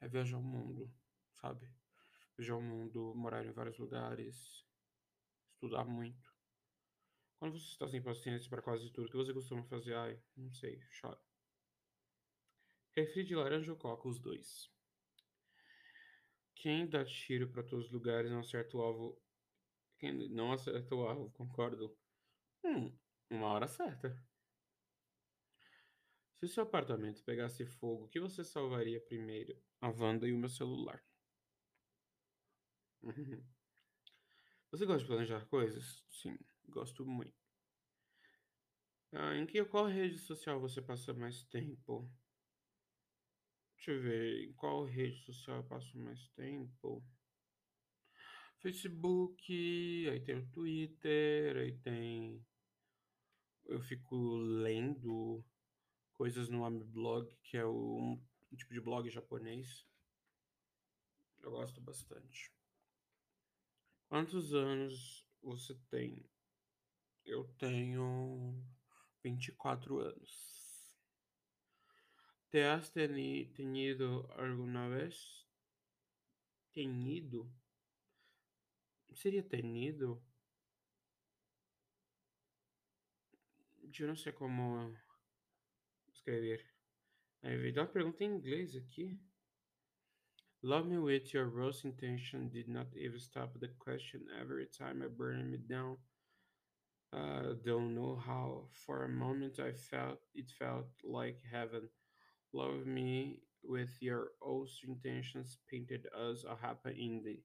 é 0.00 0.08
viajar 0.08 0.38
o 0.38 0.42
mundo, 0.42 0.92
sabe? 1.40 1.68
Viajar 2.36 2.56
o 2.56 2.62
mundo, 2.62 3.14
morar 3.14 3.44
em 3.44 3.52
vários 3.52 3.78
lugares, 3.78 4.66
estudar 5.54 5.84
muito. 5.84 6.32
Quando 7.38 7.58
você 7.58 7.66
está 7.66 7.88
sem 7.88 8.02
paciência 8.02 8.48
para 8.48 8.62
quase 8.62 8.90
tudo, 8.90 9.06
o 9.06 9.10
que 9.10 9.16
você 9.16 9.32
costuma 9.32 9.64
fazer? 9.64 9.94
Ai, 9.94 10.20
não 10.36 10.52
sei, 10.52 10.80
chora. 11.00 11.20
Refri 12.94 13.24
de 13.24 13.34
laranja 13.34 13.72
ou 13.72 13.78
coca, 13.78 14.08
os 14.08 14.20
dois. 14.20 14.70
Quem 16.54 16.88
dá 16.88 17.04
tiro 17.04 17.48
para 17.48 17.64
todos 17.64 17.86
os 17.86 17.92
lugares 17.92 18.30
não 18.30 18.38
acerta 18.38 18.76
o 18.76 18.80
alvo. 18.80 19.20
Quem 20.02 20.28
não 20.30 20.50
acerta 20.52 20.96
o 20.96 21.06
alvo, 21.06 21.30
concordo. 21.30 21.96
Hum, 22.64 22.92
uma 23.30 23.48
hora 23.48 23.68
certa. 23.68 24.16
Se 26.34 26.46
seu 26.46 26.64
apartamento 26.64 27.24
pegasse 27.24 27.64
fogo, 27.64 28.04
o 28.04 28.08
que 28.08 28.20
você 28.20 28.44
salvaria 28.44 29.00
primeiro? 29.00 29.56
A 29.80 29.88
Wanda 29.88 30.28
e 30.28 30.34
o 30.34 30.36
meu 30.38 30.50
celular. 30.50 31.02
Você 34.72 34.84
gosta 34.84 35.02
de 35.02 35.06
planejar 35.06 35.46
coisas? 35.46 36.02
Sim, 36.10 36.36
gosto 36.68 37.06
muito. 37.06 37.32
Ah, 39.14 39.34
em 39.36 39.46
que 39.46 39.64
qual 39.64 39.86
rede 39.86 40.18
social 40.18 40.60
você 40.60 40.82
passa 40.82 41.14
mais 41.14 41.44
tempo? 41.44 42.10
Deixa 43.76 43.90
eu 43.90 44.00
ver, 44.00 44.44
em 44.48 44.52
qual 44.54 44.82
rede 44.86 45.18
social 45.26 45.58
eu 45.58 45.64
passo 45.64 45.98
mais 45.98 46.26
tempo? 46.30 47.04
Facebook, 48.62 50.08
aí 50.08 50.20
tem 50.20 50.36
o 50.36 50.48
Twitter, 50.50 51.56
aí 51.56 51.76
tem. 51.78 52.46
Eu 53.64 53.80
fico 53.80 54.36
lendo 54.36 55.44
coisas 56.12 56.48
no 56.48 56.64
Amiblog, 56.64 57.36
que 57.42 57.56
é 57.56 57.66
um 57.66 58.22
tipo 58.56 58.72
de 58.72 58.80
blog 58.80 59.10
japonês. 59.10 59.84
Eu 61.40 61.50
gosto 61.50 61.80
bastante. 61.80 62.52
Quantos 64.08 64.54
anos 64.54 65.26
você 65.42 65.74
tem? 65.90 66.24
Eu 67.24 67.44
tenho 67.58 68.64
24 69.24 69.98
anos. 69.98 70.96
¿Te 72.48 72.62
has 72.62 72.90
tenido 72.90 74.30
alguna 74.36 74.88
vez? 74.88 75.44
Tenido? 76.72 77.50
Seria 79.14 79.42
tenido? 79.42 80.22
Eu 83.98 84.08
não 84.08 84.16
sei 84.16 84.32
como 84.32 84.96
escrever. 86.12 86.64
Aí 87.42 87.72
pergunta 87.92 88.24
em 88.24 88.36
inglês 88.36 88.74
aqui. 88.76 89.20
Love 90.62 90.88
me 90.88 90.98
with 90.98 91.34
your 91.34 91.48
rose 91.48 91.84
intention 91.84 92.48
did 92.48 92.68
not 92.68 92.86
even 92.96 93.18
stop 93.18 93.58
the 93.58 93.68
question 93.80 94.28
every 94.40 94.66
time 94.66 95.02
I 95.02 95.08
burn 95.08 95.50
me 95.50 95.58
down. 95.58 95.98
Uh, 97.12 97.54
don't 97.64 97.94
know 97.94 98.16
how. 98.16 98.68
For 98.86 99.04
a 99.04 99.08
moment, 99.08 99.58
I 99.58 99.72
felt 99.72 100.20
it 100.34 100.50
felt 100.58 100.86
like 101.04 101.40
heaven. 101.50 101.88
Love 102.52 102.86
me 102.86 103.40
with 103.64 103.90
your 104.00 104.28
rose 104.40 104.80
intentions 104.86 105.58
painted 105.70 106.06
us 106.16 106.44
a 106.44 106.56
happy 106.56 106.90
ending. 106.96 107.42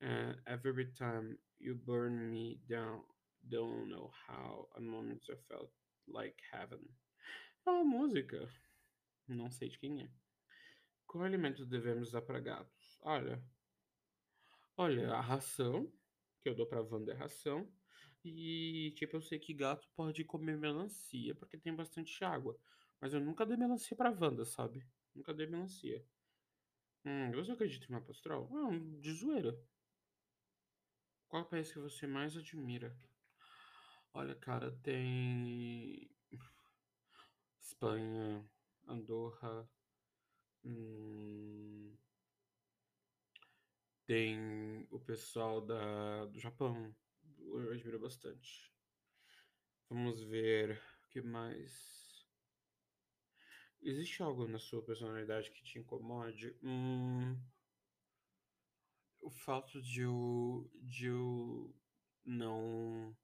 And 0.00 0.36
every 0.46 0.92
time 0.92 1.38
you 1.58 1.74
burn 1.74 2.30
me 2.30 2.60
down, 2.68 3.02
don't 3.48 3.88
know 3.88 4.10
how. 4.26 4.68
A 4.76 4.80
moment 4.80 5.22
I 5.30 5.36
felt 5.48 5.70
like 6.06 6.36
heaven. 6.52 6.80
É 7.66 7.70
uma 7.70 7.84
música. 7.84 8.48
Não 9.28 9.50
sei 9.50 9.68
de 9.68 9.78
quem 9.78 10.02
é. 10.02 10.10
Qual 11.06 11.24
alimento 11.24 11.64
devemos 11.64 12.10
dar 12.10 12.22
para 12.22 12.40
gatos? 12.40 12.98
Olha. 13.02 13.42
Olha, 14.76 15.12
a 15.12 15.20
ração, 15.20 15.90
que 16.40 16.48
eu 16.48 16.54
dou 16.54 16.66
para 16.66 16.82
Wanda 16.82 17.12
é 17.12 17.14
ração. 17.14 17.70
E, 18.24 18.92
tipo, 18.96 19.16
eu 19.16 19.22
sei 19.22 19.38
que 19.38 19.54
gato 19.54 19.88
pode 19.94 20.24
comer 20.24 20.56
melancia 20.56 21.34
porque 21.34 21.56
tem 21.56 21.74
bastante 21.74 22.24
água. 22.24 22.58
Mas 23.00 23.14
eu 23.14 23.20
nunca 23.20 23.46
dei 23.46 23.56
melancia 23.56 23.96
pra 23.96 24.10
Wanda, 24.10 24.44
sabe? 24.44 24.84
Nunca 25.14 25.32
dei 25.32 25.46
melancia. 25.46 26.04
Hum, 27.04 27.30
você 27.32 27.52
acredita 27.52 27.86
em 27.86 27.92
mapa 27.92 28.10
astral? 28.10 28.48
Não, 28.50 28.98
de 28.98 29.12
zoeira. 29.12 29.56
Qual 31.28 31.44
país 31.44 31.72
que 31.72 31.78
você 31.78 32.06
mais 32.06 32.36
admira? 32.36 32.96
Olha, 34.14 34.34
cara, 34.34 34.70
tem. 34.82 36.08
Espanha, 37.60 38.48
Andorra. 38.86 39.68
Hum... 40.64 41.96
Tem 44.06 44.86
o 44.90 45.00
pessoal 45.00 45.60
da, 45.64 46.26
do 46.26 46.38
Japão. 46.38 46.94
Eu 47.38 47.72
admiro 47.72 47.98
bastante. 47.98 48.70
Vamos 49.88 50.22
ver 50.22 50.78
o 51.06 51.08
que 51.08 51.22
mais. 51.22 52.26
Existe 53.80 54.22
algo 54.22 54.48
na 54.48 54.58
sua 54.58 54.82
personalidade 54.84 55.50
que 55.50 55.62
te 55.62 55.78
incomode? 55.78 56.56
Hum, 56.62 57.38
o 59.24 59.30
fato 59.30 59.80
de 59.80 60.02
eu, 60.02 60.70
de 60.74 61.06
eu 61.06 61.74
não 62.24 63.16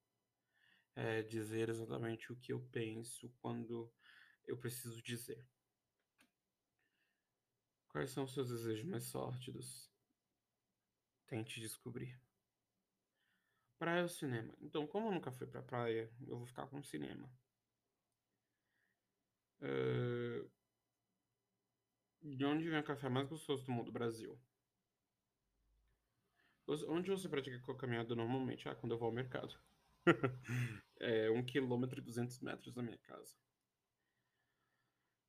é, 0.95 1.21
dizer 1.21 1.69
exatamente 1.69 2.31
o 2.31 2.35
que 2.35 2.51
eu 2.51 2.59
penso 2.71 3.29
quando 3.39 3.93
eu 4.47 4.57
preciso 4.57 5.01
dizer. 5.03 5.47
Quais 7.89 8.09
são 8.09 8.23
os 8.23 8.33
seus 8.33 8.49
desejos 8.49 8.85
mais 8.85 9.05
sórdidos? 9.05 9.91
Tente 11.27 11.59
descobrir. 11.59 12.19
Praia 13.77 14.01
ou 14.03 14.09
cinema? 14.09 14.55
Então, 14.59 14.87
como 14.87 15.07
eu 15.07 15.11
nunca 15.11 15.31
fui 15.31 15.45
pra 15.45 15.61
praia, 15.61 16.11
eu 16.27 16.37
vou 16.37 16.47
ficar 16.47 16.65
com 16.67 16.81
cinema. 16.81 17.31
Uh... 19.61 20.49
De 22.23 22.45
onde 22.45 22.69
vem 22.69 22.79
o 22.79 22.83
café 22.83 23.07
mais 23.09 23.27
gostoso 23.27 23.65
do 23.65 23.71
mundo? 23.71 23.91
Brasil. 23.91 24.39
Onde 26.87 27.09
você 27.11 27.27
pratica 27.27 27.59
caminhada 27.75 28.15
normalmente? 28.15 28.67
Ah, 28.69 28.75
quando 28.75 28.93
eu 28.93 28.97
vou 28.97 29.07
ao 29.07 29.13
mercado. 29.13 29.53
é 30.99 31.29
um 31.29 31.43
quilômetro 31.43 31.99
e 31.99 32.03
duzentos 32.03 32.39
metros 32.39 32.73
da 32.73 32.81
minha 32.81 32.97
casa. 32.99 33.35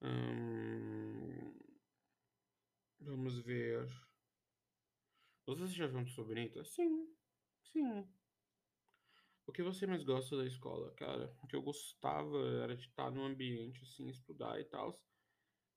Hum... 0.03 1.55
Vamos 3.01 3.39
ver. 3.41 3.87
Você 5.47 5.67
já 5.75 5.87
viu 5.87 5.99
um 6.01 6.07
sobrinho? 6.07 6.65
Sim, 6.65 7.07
sim. 7.73 8.07
O 9.47 9.53
que 9.53 9.63
você 9.63 9.87
mais 9.87 10.03
gosta 10.03 10.37
da 10.37 10.47
escola, 10.47 10.91
cara? 10.93 11.33
O 11.43 11.47
que 11.47 11.55
eu 11.55 11.63
gostava 11.63 12.39
era 12.63 12.77
de 12.77 12.87
estar 12.87 13.11
num 13.11 13.25
ambiente 13.25 13.83
assim, 13.85 14.09
estudar 14.09 14.61
e 14.61 14.65
tal, 14.65 14.99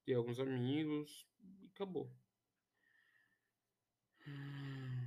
ter 0.06 0.16
alguns 0.16 0.40
amigos 0.40 1.28
e 1.42 1.68
acabou. 1.74 2.12
Hum, 4.28 5.05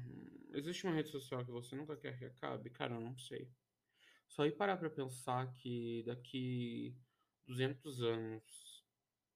existe 0.59 0.87
uma 0.87 0.95
rede 0.95 1.09
social 1.11 1.45
que 1.45 1.51
você 1.51 1.75
nunca 1.77 1.97
quer 1.97 2.19
que 2.19 2.25
acabe? 2.25 2.71
Cara, 2.71 2.95
eu 2.95 3.01
não 3.01 3.17
sei. 3.17 3.51
Só 4.29 4.45
ir 4.45 4.57
parar 4.57 4.77
pra 4.77 4.91
pensar 4.91 5.53
que 5.55 6.03
daqui 6.05 6.97
200 7.47 8.03
anos, 8.03 8.85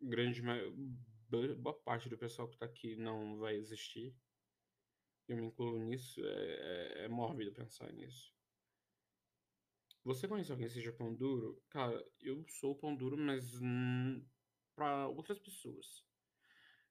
grande 0.00 0.42
boa 1.30 1.74
parte 1.82 2.08
do 2.08 2.18
pessoal 2.18 2.48
que 2.48 2.58
tá 2.58 2.66
aqui 2.66 2.96
não 2.96 3.38
vai 3.38 3.56
existir. 3.56 4.14
Eu 5.26 5.36
me 5.36 5.46
incluo 5.46 5.78
nisso, 5.78 6.20
é, 6.24 7.02
é, 7.02 7.04
é 7.04 7.08
mórbido 7.08 7.52
pensar 7.52 7.90
nisso. 7.92 8.34
Você 10.04 10.26
conhece 10.26 10.50
alguém 10.50 10.66
que 10.66 10.74
seja 10.74 10.92
pão 10.92 11.14
duro? 11.14 11.62
Cara, 11.70 12.04
eu 12.20 12.44
sou 12.48 12.76
pão 12.76 12.94
duro, 12.94 13.16
mas 13.16 13.60
para 14.74 15.06
outras 15.08 15.38
pessoas. 15.38 16.04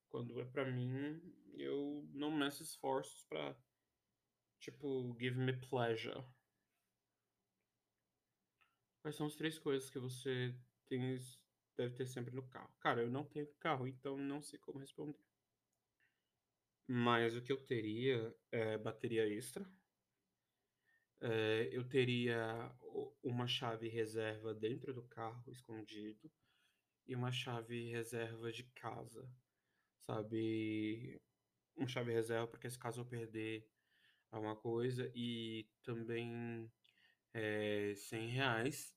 Quando 0.08 0.40
é 0.40 0.46
para 0.46 0.72
mim, 0.72 1.22
eu 1.54 2.08
não 2.14 2.32
meço 2.32 2.64
esforços 2.64 3.24
para 3.26 3.56
tipo, 4.62 5.14
give 5.20 5.38
me 5.38 5.52
pleasure. 5.52 6.24
Quais 9.02 9.16
são 9.16 9.28
as 9.28 9.36
três 9.36 9.60
coisas 9.60 9.90
que 9.90 10.00
você 10.00 10.56
tem, 10.88 11.18
deve 11.76 11.96
ter 11.96 12.06
sempre 12.06 12.34
no 12.34 12.48
carro? 12.48 12.74
Cara, 12.80 13.02
eu 13.02 13.10
não 13.10 13.26
tenho 13.26 13.48
carro, 13.60 13.86
então 13.86 14.18
não 14.18 14.42
sei 14.42 14.60
como 14.60 14.80
responder. 14.80 15.20
Mas 16.88 17.36
o 17.36 17.42
que 17.42 17.52
eu 17.52 17.66
teria 17.66 18.34
é 18.52 18.78
bateria 18.78 19.28
extra 19.28 19.68
Eh, 21.22 21.70
eu 21.72 21.88
teria 21.88 22.72
uma 23.24 23.46
chave 23.48 23.88
reserva 23.88 24.54
dentro 24.56 24.92
do 24.94 25.04
carro, 25.04 25.52
escondido, 25.52 26.32
e 27.08 27.16
uma 27.16 27.32
chave 27.32 27.92
reserva 27.92 28.52
de 28.52 28.64
casa, 28.76 29.30
sabe. 30.02 31.22
Uma 31.76 31.88
chave 31.88 32.12
reserva, 32.14 32.48
porque 32.48 32.70
se 32.70 32.80
caso 32.80 33.02
eu 33.02 33.06
perder 33.06 33.68
alguma 34.32 34.56
coisa, 34.56 35.12
e 35.16 35.70
também, 35.84 36.72
eh, 37.34 37.94
R$100 37.96 38.96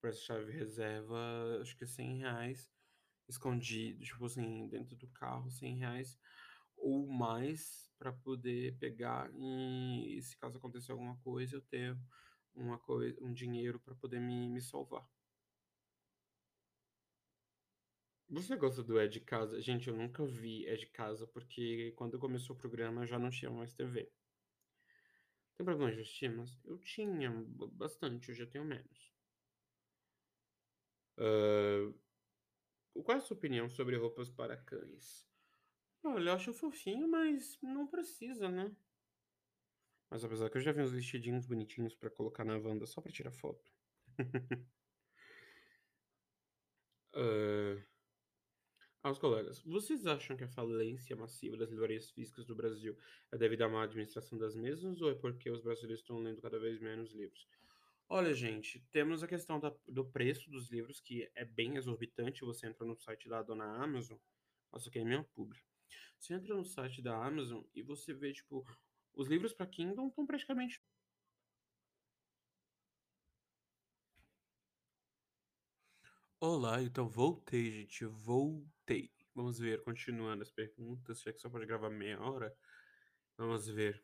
pra 0.00 0.10
essa 0.10 0.20
chave 0.20 0.52
reserva, 0.52 1.16
acho 1.62 1.76
que 1.76 1.86
R$100 1.86 2.70
escondido, 3.28 4.04
tipo 4.04 4.24
assim, 4.26 4.68
dentro 4.68 4.96
do 4.96 5.08
carro, 5.10 5.50
R$100 5.50 6.18
ou 6.76 7.08
mais 7.08 7.90
pra 7.98 8.12
poder 8.12 8.78
pegar 8.78 9.30
e 9.36 10.20
se 10.22 10.36
caso 10.38 10.58
acontecer 10.58 10.92
alguma 10.92 11.18
coisa, 11.20 11.56
eu 11.56 11.62
ter 11.62 11.98
uma 12.54 12.78
coi 12.78 13.16
um 13.22 13.32
dinheiro 13.34 13.80
pra 13.80 13.94
poder 13.96 14.20
me 14.20 14.48
me 14.50 14.60
salvar. 14.62 15.08
Você 18.30 18.56
gosta 18.56 18.82
do 18.82 18.98
É 18.98 19.06
de 19.08 19.20
Casa? 19.20 19.58
Gente, 19.60 19.88
eu 19.88 19.96
nunca 19.96 20.22
vi 20.26 20.66
É 20.66 20.76
de 20.76 20.86
Casa, 20.86 21.26
porque 21.26 21.92
quando 21.96 22.18
começou 22.18 22.54
o 22.54 22.58
programa 22.58 23.06
já 23.06 23.18
não 23.18 23.30
tinha 23.30 23.50
mais 23.50 23.72
TV. 23.72 24.10
Tem 25.58 25.64
problema 25.66 25.90
de 25.92 26.28
mas 26.30 26.64
eu 26.64 26.78
tinha 26.78 27.30
ba 27.30 27.66
bastante, 27.66 28.30
hoje 28.30 28.42
eu 28.44 28.48
tenho 28.48 28.64
menos. 28.64 29.12
Hã, 31.16 31.92
qual 33.02 33.16
é 33.16 33.18
a 33.18 33.20
sua 33.22 33.34
opinião 33.36 33.66
sobre 33.70 33.96
roupas 33.96 34.28
para 34.28 34.54
cães? 34.56 35.26
Olha, 36.02 36.30
eu 36.30 36.34
acho 36.34 36.52
fofinho, 36.52 37.06
mas 37.08 37.56
não 37.62 37.86
precisa, 37.86 38.48
né. 38.48 38.74
Mas 40.10 40.22
apesar 40.22 40.50
que 40.50 40.58
eu 40.58 40.60
já 40.60 40.70
vi 40.72 40.82
uns 40.82 40.92
vestidinhos 40.92 41.46
bonitinhos 41.46 41.94
pra 41.94 42.10
colocar 42.10 42.44
na 42.44 42.58
Wanda 42.58 42.84
só 42.86 43.00
pra 43.00 43.10
tirar 43.10 43.32
foto. 43.32 43.72
Hã 47.12 47.84
aos 49.02 49.18
colegas: 49.18 49.60
"Vocês 49.62 50.06
acham 50.06 50.36
que 50.36 50.44
a 50.44 50.48
falência 50.48 51.16
massiva 51.16 51.56
das 51.56 51.70
livrarias 51.70 52.10
físicas 52.10 52.46
do 52.46 52.54
Brasil 52.56 52.96
é 53.32 53.38
devido 53.38 53.62
à 53.62 53.68
má 53.68 53.82
administração 53.84 54.38
das 54.38 54.54
mesmas 54.56 55.00
ou 55.00 55.10
é 55.10 55.14
porque 55.14 55.50
os 55.50 55.60
brasileiros 55.60 56.00
estão 56.00 56.18
lendo 56.18 56.40
cada 56.42 56.58
vez 56.58 56.80
menos 56.80 57.12
livros?" 57.12 57.48
Olha, 58.08 58.32
gente, 58.34 58.80
temos 58.90 59.22
a 59.22 59.28
questão 59.28 59.60
da 59.60 59.74
do 59.86 60.04
preço 60.04 60.50
dos 60.50 60.70
livros, 60.70 61.00
que 61.00 61.30
é 61.34 61.44
bem 61.44 61.76
exorbitante, 61.76 62.44
você 62.44 62.66
entra 62.66 62.86
no 62.86 62.96
site 62.96 63.28
da 63.28 63.42
dona 63.42 63.64
Amazon 63.82 64.18
nossa, 64.72 64.88
aqui 64.88 64.98
é 64.98 65.04
minha 65.04 65.24
publi. 65.24 65.58
Você 66.18 66.34
entra 66.34 66.54
no 66.54 66.64
site 66.64 67.00
da 67.02 67.16
Amazon 67.24 67.62
e 67.74 67.82
você 67.82 68.12
vê, 68.12 68.32
tipo, 68.32 68.64
os 69.14 69.28
livros 69.28 69.52
pra 69.52 69.66
Kindle 69.66 70.08
estão 70.08 70.26
praticamente 70.26 70.82
Olá, 76.50 76.80
então 76.82 77.06
voltei, 77.06 77.70
gente, 77.70 78.06
voltei. 78.06 79.10
Vamos 79.34 79.58
ver, 79.58 79.82
continuando 79.84 80.42
as 80.42 80.50
perguntas, 80.50 81.20
já 81.20 81.30
que 81.30 81.38
só 81.38 81.50
pode 81.50 81.66
gravar 81.66 81.90
meia 81.90 82.18
hora, 82.22 82.56
vamos 83.36 83.68
ver. 83.68 84.02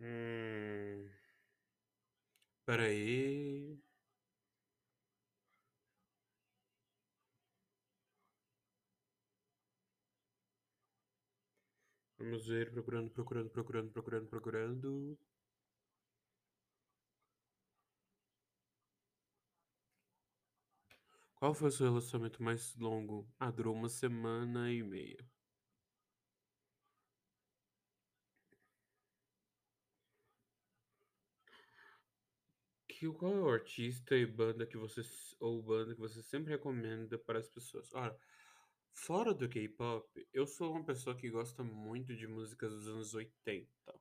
Hum. 0.00 1.10
Espera 2.60 2.84
aí. 2.84 3.78
Vamos 12.18 12.46
ver, 12.46 12.70
procurando, 12.70 13.10
procurando, 13.10 13.50
procurando, 13.50 13.90
procurando, 13.90 14.28
procurando. 14.28 15.18
Qual 21.42 21.54
foi 21.54 21.68
o 21.68 21.72
seu 21.72 21.86
relacionamento 21.86 22.42
mais 22.42 22.76
longo? 22.76 23.26
Ah, 23.38 23.50
durou 23.50 23.74
1 23.74 23.88
semana 23.88 24.70
e 24.70 24.82
meia. 24.82 25.30
Que 32.88 33.06
qual 33.12 33.32
é 33.34 33.40
o 33.40 33.48
artista 33.50 34.16
e 34.16 34.26
banda 34.26 34.66
que 34.66 34.76
você 34.76 35.00
ou 35.40 35.62
banda 35.62 35.94
que 35.94 36.00
você 36.00 36.22
sempre 36.22 36.50
recomenda 36.52 37.18
para 37.18 37.38
as 37.38 37.48
pessoas? 37.48 37.92
Olha, 37.94 38.16
fora 38.94 39.34
do 39.34 39.48
K-pop, 39.48 40.08
eu 40.32 40.46
sou 40.46 40.72
uma 40.72 40.84
pessoa 40.84 41.16
que 41.16 41.30
gosta 41.30 41.64
muito 41.64 42.16
de 42.16 42.26
músicas 42.28 42.72
dos 42.72 42.88
anos 42.88 43.14
80, 43.14 43.94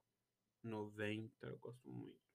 90, 0.63 1.47
eu 1.47 1.59
gosto 1.59 1.89
muito. 1.91 2.28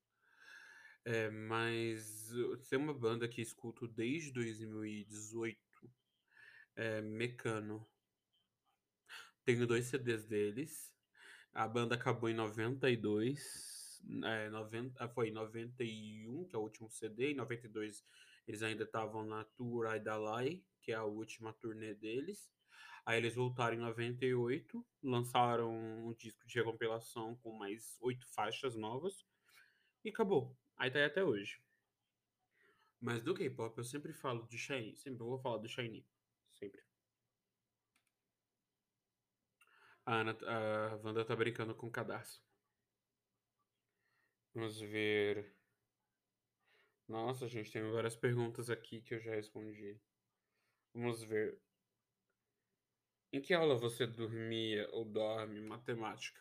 Eh, 1.07 1.29
mas 1.31 2.31
tem 2.71 2.79
uma 2.79 2.95
banda 2.95 3.29
que 3.29 3.43
escuto 3.43 3.87
desde 3.87 4.33
2018, 4.33 5.59
é 6.77 7.01
Mecano. 7.03 7.87
Tenho 9.45 9.67
2 9.67 9.85
CDs 9.87 10.25
deles, 10.25 10.95
a 11.53 11.69
banda 11.69 11.95
acabou 11.97 12.31
em 12.31 12.35
92, 12.35 14.01
eh, 14.25 14.51
noventa 14.51 15.09
foi 15.09 15.29
em 15.29 15.33
91, 15.33 16.47
que 16.47 16.57
é 16.57 16.59
o 16.59 16.63
último 16.63 16.91
CD, 16.91 17.33
em 17.33 17.35
92 17.37 18.05
eles 18.49 18.63
ainda 18.63 18.85
estavam 18.85 19.25
na 19.27 19.45
tour 19.45 19.87
I 19.95 20.01
Da 20.01 20.17
Lie, 20.19 20.65
que 20.83 20.93
é 20.93 20.97
a 20.97 21.05
última 21.05 21.53
turnê 21.55 21.95
deles. 21.95 22.51
Aí 23.07 23.19
eles 23.19 23.35
voltaram 23.35 23.77
em 23.77 23.81
98, 23.81 24.87
lançaram 25.03 25.73
um 26.09 26.15
disco 26.15 26.47
de 26.47 26.57
recompilação 26.59 27.37
com 27.37 27.53
mais 27.59 27.97
8 28.01 28.27
faixas 28.35 28.77
novas, 28.77 29.25
e 30.05 30.11
acabou. 30.11 30.57
Aí 30.77 30.91
tá 30.91 30.99
aí 30.99 31.05
até 31.05 31.25
hoje. 31.25 31.61
Mas 33.01 33.23
do 33.23 33.35
K-pop 33.35 33.77
eu 33.79 33.85
sempre 33.85 34.13
falo 34.13 34.47
de 34.49 34.59
SHINee, 34.59 34.97
sempre 34.97 35.19
vou 35.19 35.39
falar 35.39 35.59
do 35.59 35.69
SHINee, 35.69 36.07
sempre. 36.53 36.83
A 40.07 40.21
Ana 40.21 40.35
tá 40.35 40.47
a 40.47 40.97
Wanda 40.97 41.25
tá 41.25 41.35
brincando 41.37 41.75
com 41.75 41.87
o 41.87 41.91
cadarço. 41.91 42.43
Vamos 44.55 44.81
ver. 44.81 45.55
Nossa, 47.09 47.49
gente, 47.49 47.71
tem 47.71 47.83
várias 47.91 48.17
perguntas 48.17 48.71
aqui 48.71 49.01
que 49.01 49.15
eu 49.15 49.21
já 49.21 49.35
respondi. 49.35 50.01
Vamos 50.95 51.23
ver. 51.23 51.59
Em 53.33 53.41
que 53.41 53.53
aula 53.53 53.75
você 53.77 54.07
dormia 54.07 54.89
ou 54.93 55.05
dorme 55.05 55.61
matemática? 55.61 56.41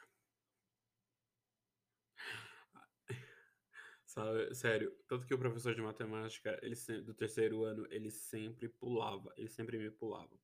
Sabe, 4.13 4.53
sério, 4.53 4.95
tanto 5.07 5.25
que 5.25 5.33
o 5.33 5.39
professor 5.39 5.73
de 5.73 5.81
matemática, 5.81 6.59
ele 6.61 6.75
do 7.01 7.15
3º 7.15 7.63
ano, 7.63 7.87
ele 7.89 8.11
sempre 8.11 8.69
pulava, 8.69 9.33
ele 9.35 9.49
sempre 9.49 9.75
me 9.79 9.89
pulava. 9.89 10.39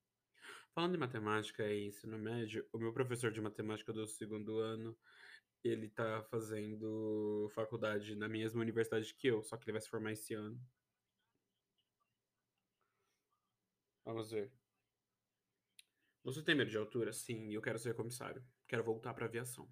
Falando 0.73 0.95
em 0.95 0.99
matemática 0.99 1.67
e 1.71 1.87
ensino 1.87 2.17
médio, 2.19 2.67
o 2.73 2.79
meu 2.79 2.93
professor 2.93 3.31
de 3.31 3.41
matemática 3.41 3.93
do 3.93 4.01
2º 4.07 4.59
ano, 4.59 4.97
ele 5.63 5.89
tá 5.89 6.23
fazendo 6.23 7.49
faculdade 7.55 8.15
na 8.15 8.29
mesma 8.29 8.61
universidade 8.61 9.13
que 9.15 9.27
eu, 9.27 9.43
só 9.43 9.57
que 9.57 9.65
ele 9.65 9.73
vai 9.73 9.81
se 9.81 9.89
formar 9.89 10.13
esse 10.13 10.33
ano. 10.33 10.59
Vamos 14.05 14.31
ver. 14.31 14.51
Você 16.23 16.43
tem 16.43 16.55
medo 16.55 16.69
de 16.69 16.77
altura? 16.77 17.13
Sim, 17.13 17.53
eu 17.53 17.61
quero 17.61 17.79
ser 17.79 17.93
comissário, 17.95 18.45
quero 18.67 18.83
voltar 18.83 19.13
pra 19.13 19.25
aviação. 19.25 19.69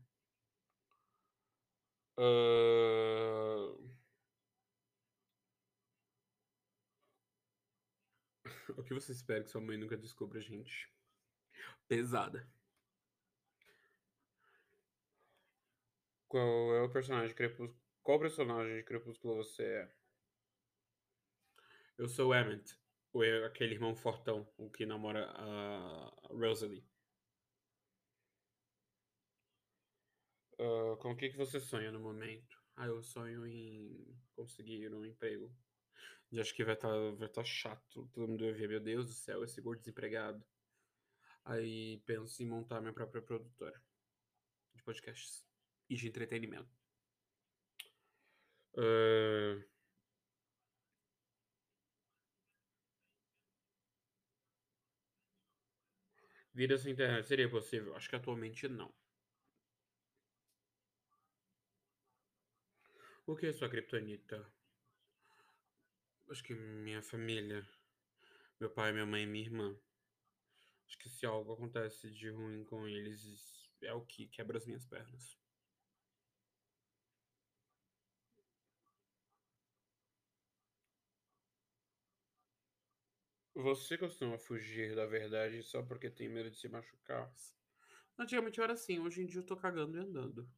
Hã 2.20 3.77
O 8.76 8.84
que 8.84 8.94
você 8.94 9.12
espera 9.12 9.44
que 9.44 9.50
sua 9.50 9.62
mãe 9.62 9.78
nunca 9.78 9.96
descubra, 9.96 10.42
gente? 10.42 10.92
Pesada. 11.88 12.48
Qual 16.28 16.76
é 16.76 16.82
o 16.82 16.90
personagem 16.90 17.30
de 17.30 17.36
Crepús 17.36 17.72
qual 18.08 18.22
personagem 18.22 18.78
de 18.78 18.84
Crepúsculo 18.84 19.36
você 19.36 19.64
é? 19.64 19.92
Eu 21.98 22.08
sou 22.08 22.30
o 22.30 22.34
Emmett, 22.34 22.74
o 23.12 23.22
e 23.22 23.44
aquele 23.44 23.74
irmão 23.74 23.94
fortão, 23.98 24.48
o 24.58 24.70
que 24.70 24.86
namora 24.86 25.30
a 25.32 26.10
Rosalie. 26.30 26.88
Hã, 30.58 30.96
com 31.02 31.12
o 31.12 31.18
que 31.18 31.28
que 31.28 31.36
você 31.36 31.60
sonha 31.60 31.92
no 31.92 32.00
momento? 32.00 32.58
Ah, 32.78 32.88
eu 32.88 33.04
sonho 33.04 33.46
em 33.46 34.18
conseguir 34.34 34.96
um 34.96 35.04
emprego. 35.04 35.54
E 36.32 36.40
acho 36.40 36.54
que 36.56 36.64
vai 36.64 36.74
estar 36.76 36.90
vai 37.16 37.28
estar 37.28 37.44
chato, 37.44 38.08
todo 38.14 38.28
mundo 38.30 38.44
vai 38.46 38.54
ver: 38.54 38.68
"Meu 38.70 38.80
Deus 38.80 39.08
do 39.08 39.14
céu, 39.14 39.44
esse 39.44 39.62
gordo 39.62 39.80
desempregado". 39.80 40.46
Aí 41.44 42.00
penso 42.06 42.44
em 42.44 42.46
montar 42.48 42.82
minha 42.82 42.94
própria 42.94 43.22
produtora 43.22 43.82
de 44.76 44.84
podcasts 44.84 45.46
e 45.90 45.96
de 45.96 46.08
entretenimento. 46.08 46.78
Hã 48.76 49.64
Vida 56.54 56.78
sem 56.78 56.92
internet 56.92 57.26
seria 57.26 57.50
possível? 57.50 57.96
Acho 57.96 58.10
que 58.10 58.16
atualmente 58.18 58.68
não. 58.68 58.94
O 63.28 63.36
que 63.36 63.46
é 63.46 63.54
sua 63.54 63.70
criptonita? 63.70 64.38
Acho 66.30 66.44
que 66.44 66.54
minha 66.54 67.02
família, 67.02 67.68
meu 68.60 68.70
pai, 68.70 68.92
minha 68.94 69.06
mãe 69.06 69.24
e 69.24 69.28
minha 69.28 69.46
irmã. 69.46 69.78
Acho 70.88 70.98
que 70.98 71.08
se 71.10 71.26
algo 71.26 71.54
acontece 71.54 72.10
de 72.10 72.30
ruim 72.30 72.64
com 72.66 72.88
eles, 72.88 73.70
é 73.82 73.94
o 73.94 74.06
que 74.06 74.28
quebra 74.28 74.58
as 74.58 74.66
minhas 74.66 74.86
pernas. 74.86 75.38
Você 83.56 83.98
costuma 83.98 84.38
fugir 84.38 84.96
da 84.96 85.06
verdade 85.06 85.62
só 85.62 85.84
porque 85.84 86.10
tem 86.10 86.30
medo 86.30 86.50
de 86.50 86.58
se 86.58 86.70
machucar? 86.70 87.30
Antigamente 88.18 88.60
eu 88.60 88.64
era 88.64 88.74
assim, 88.74 89.00
hoje 89.00 89.22
em 89.22 89.26
dia 89.26 89.42
eu 89.42 89.46
tô 89.46 89.58
cagando 89.58 89.98
e 89.98 90.02
andando. 90.02 90.50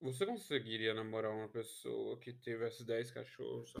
Você 0.00 0.26
conseguiria 0.26 0.92
namorar 0.92 1.32
uma 1.32 1.48
pessoa 1.48 2.18
que 2.18 2.32
tivesse 2.32 2.84
10 2.84 3.12
cachorros? 3.12 3.72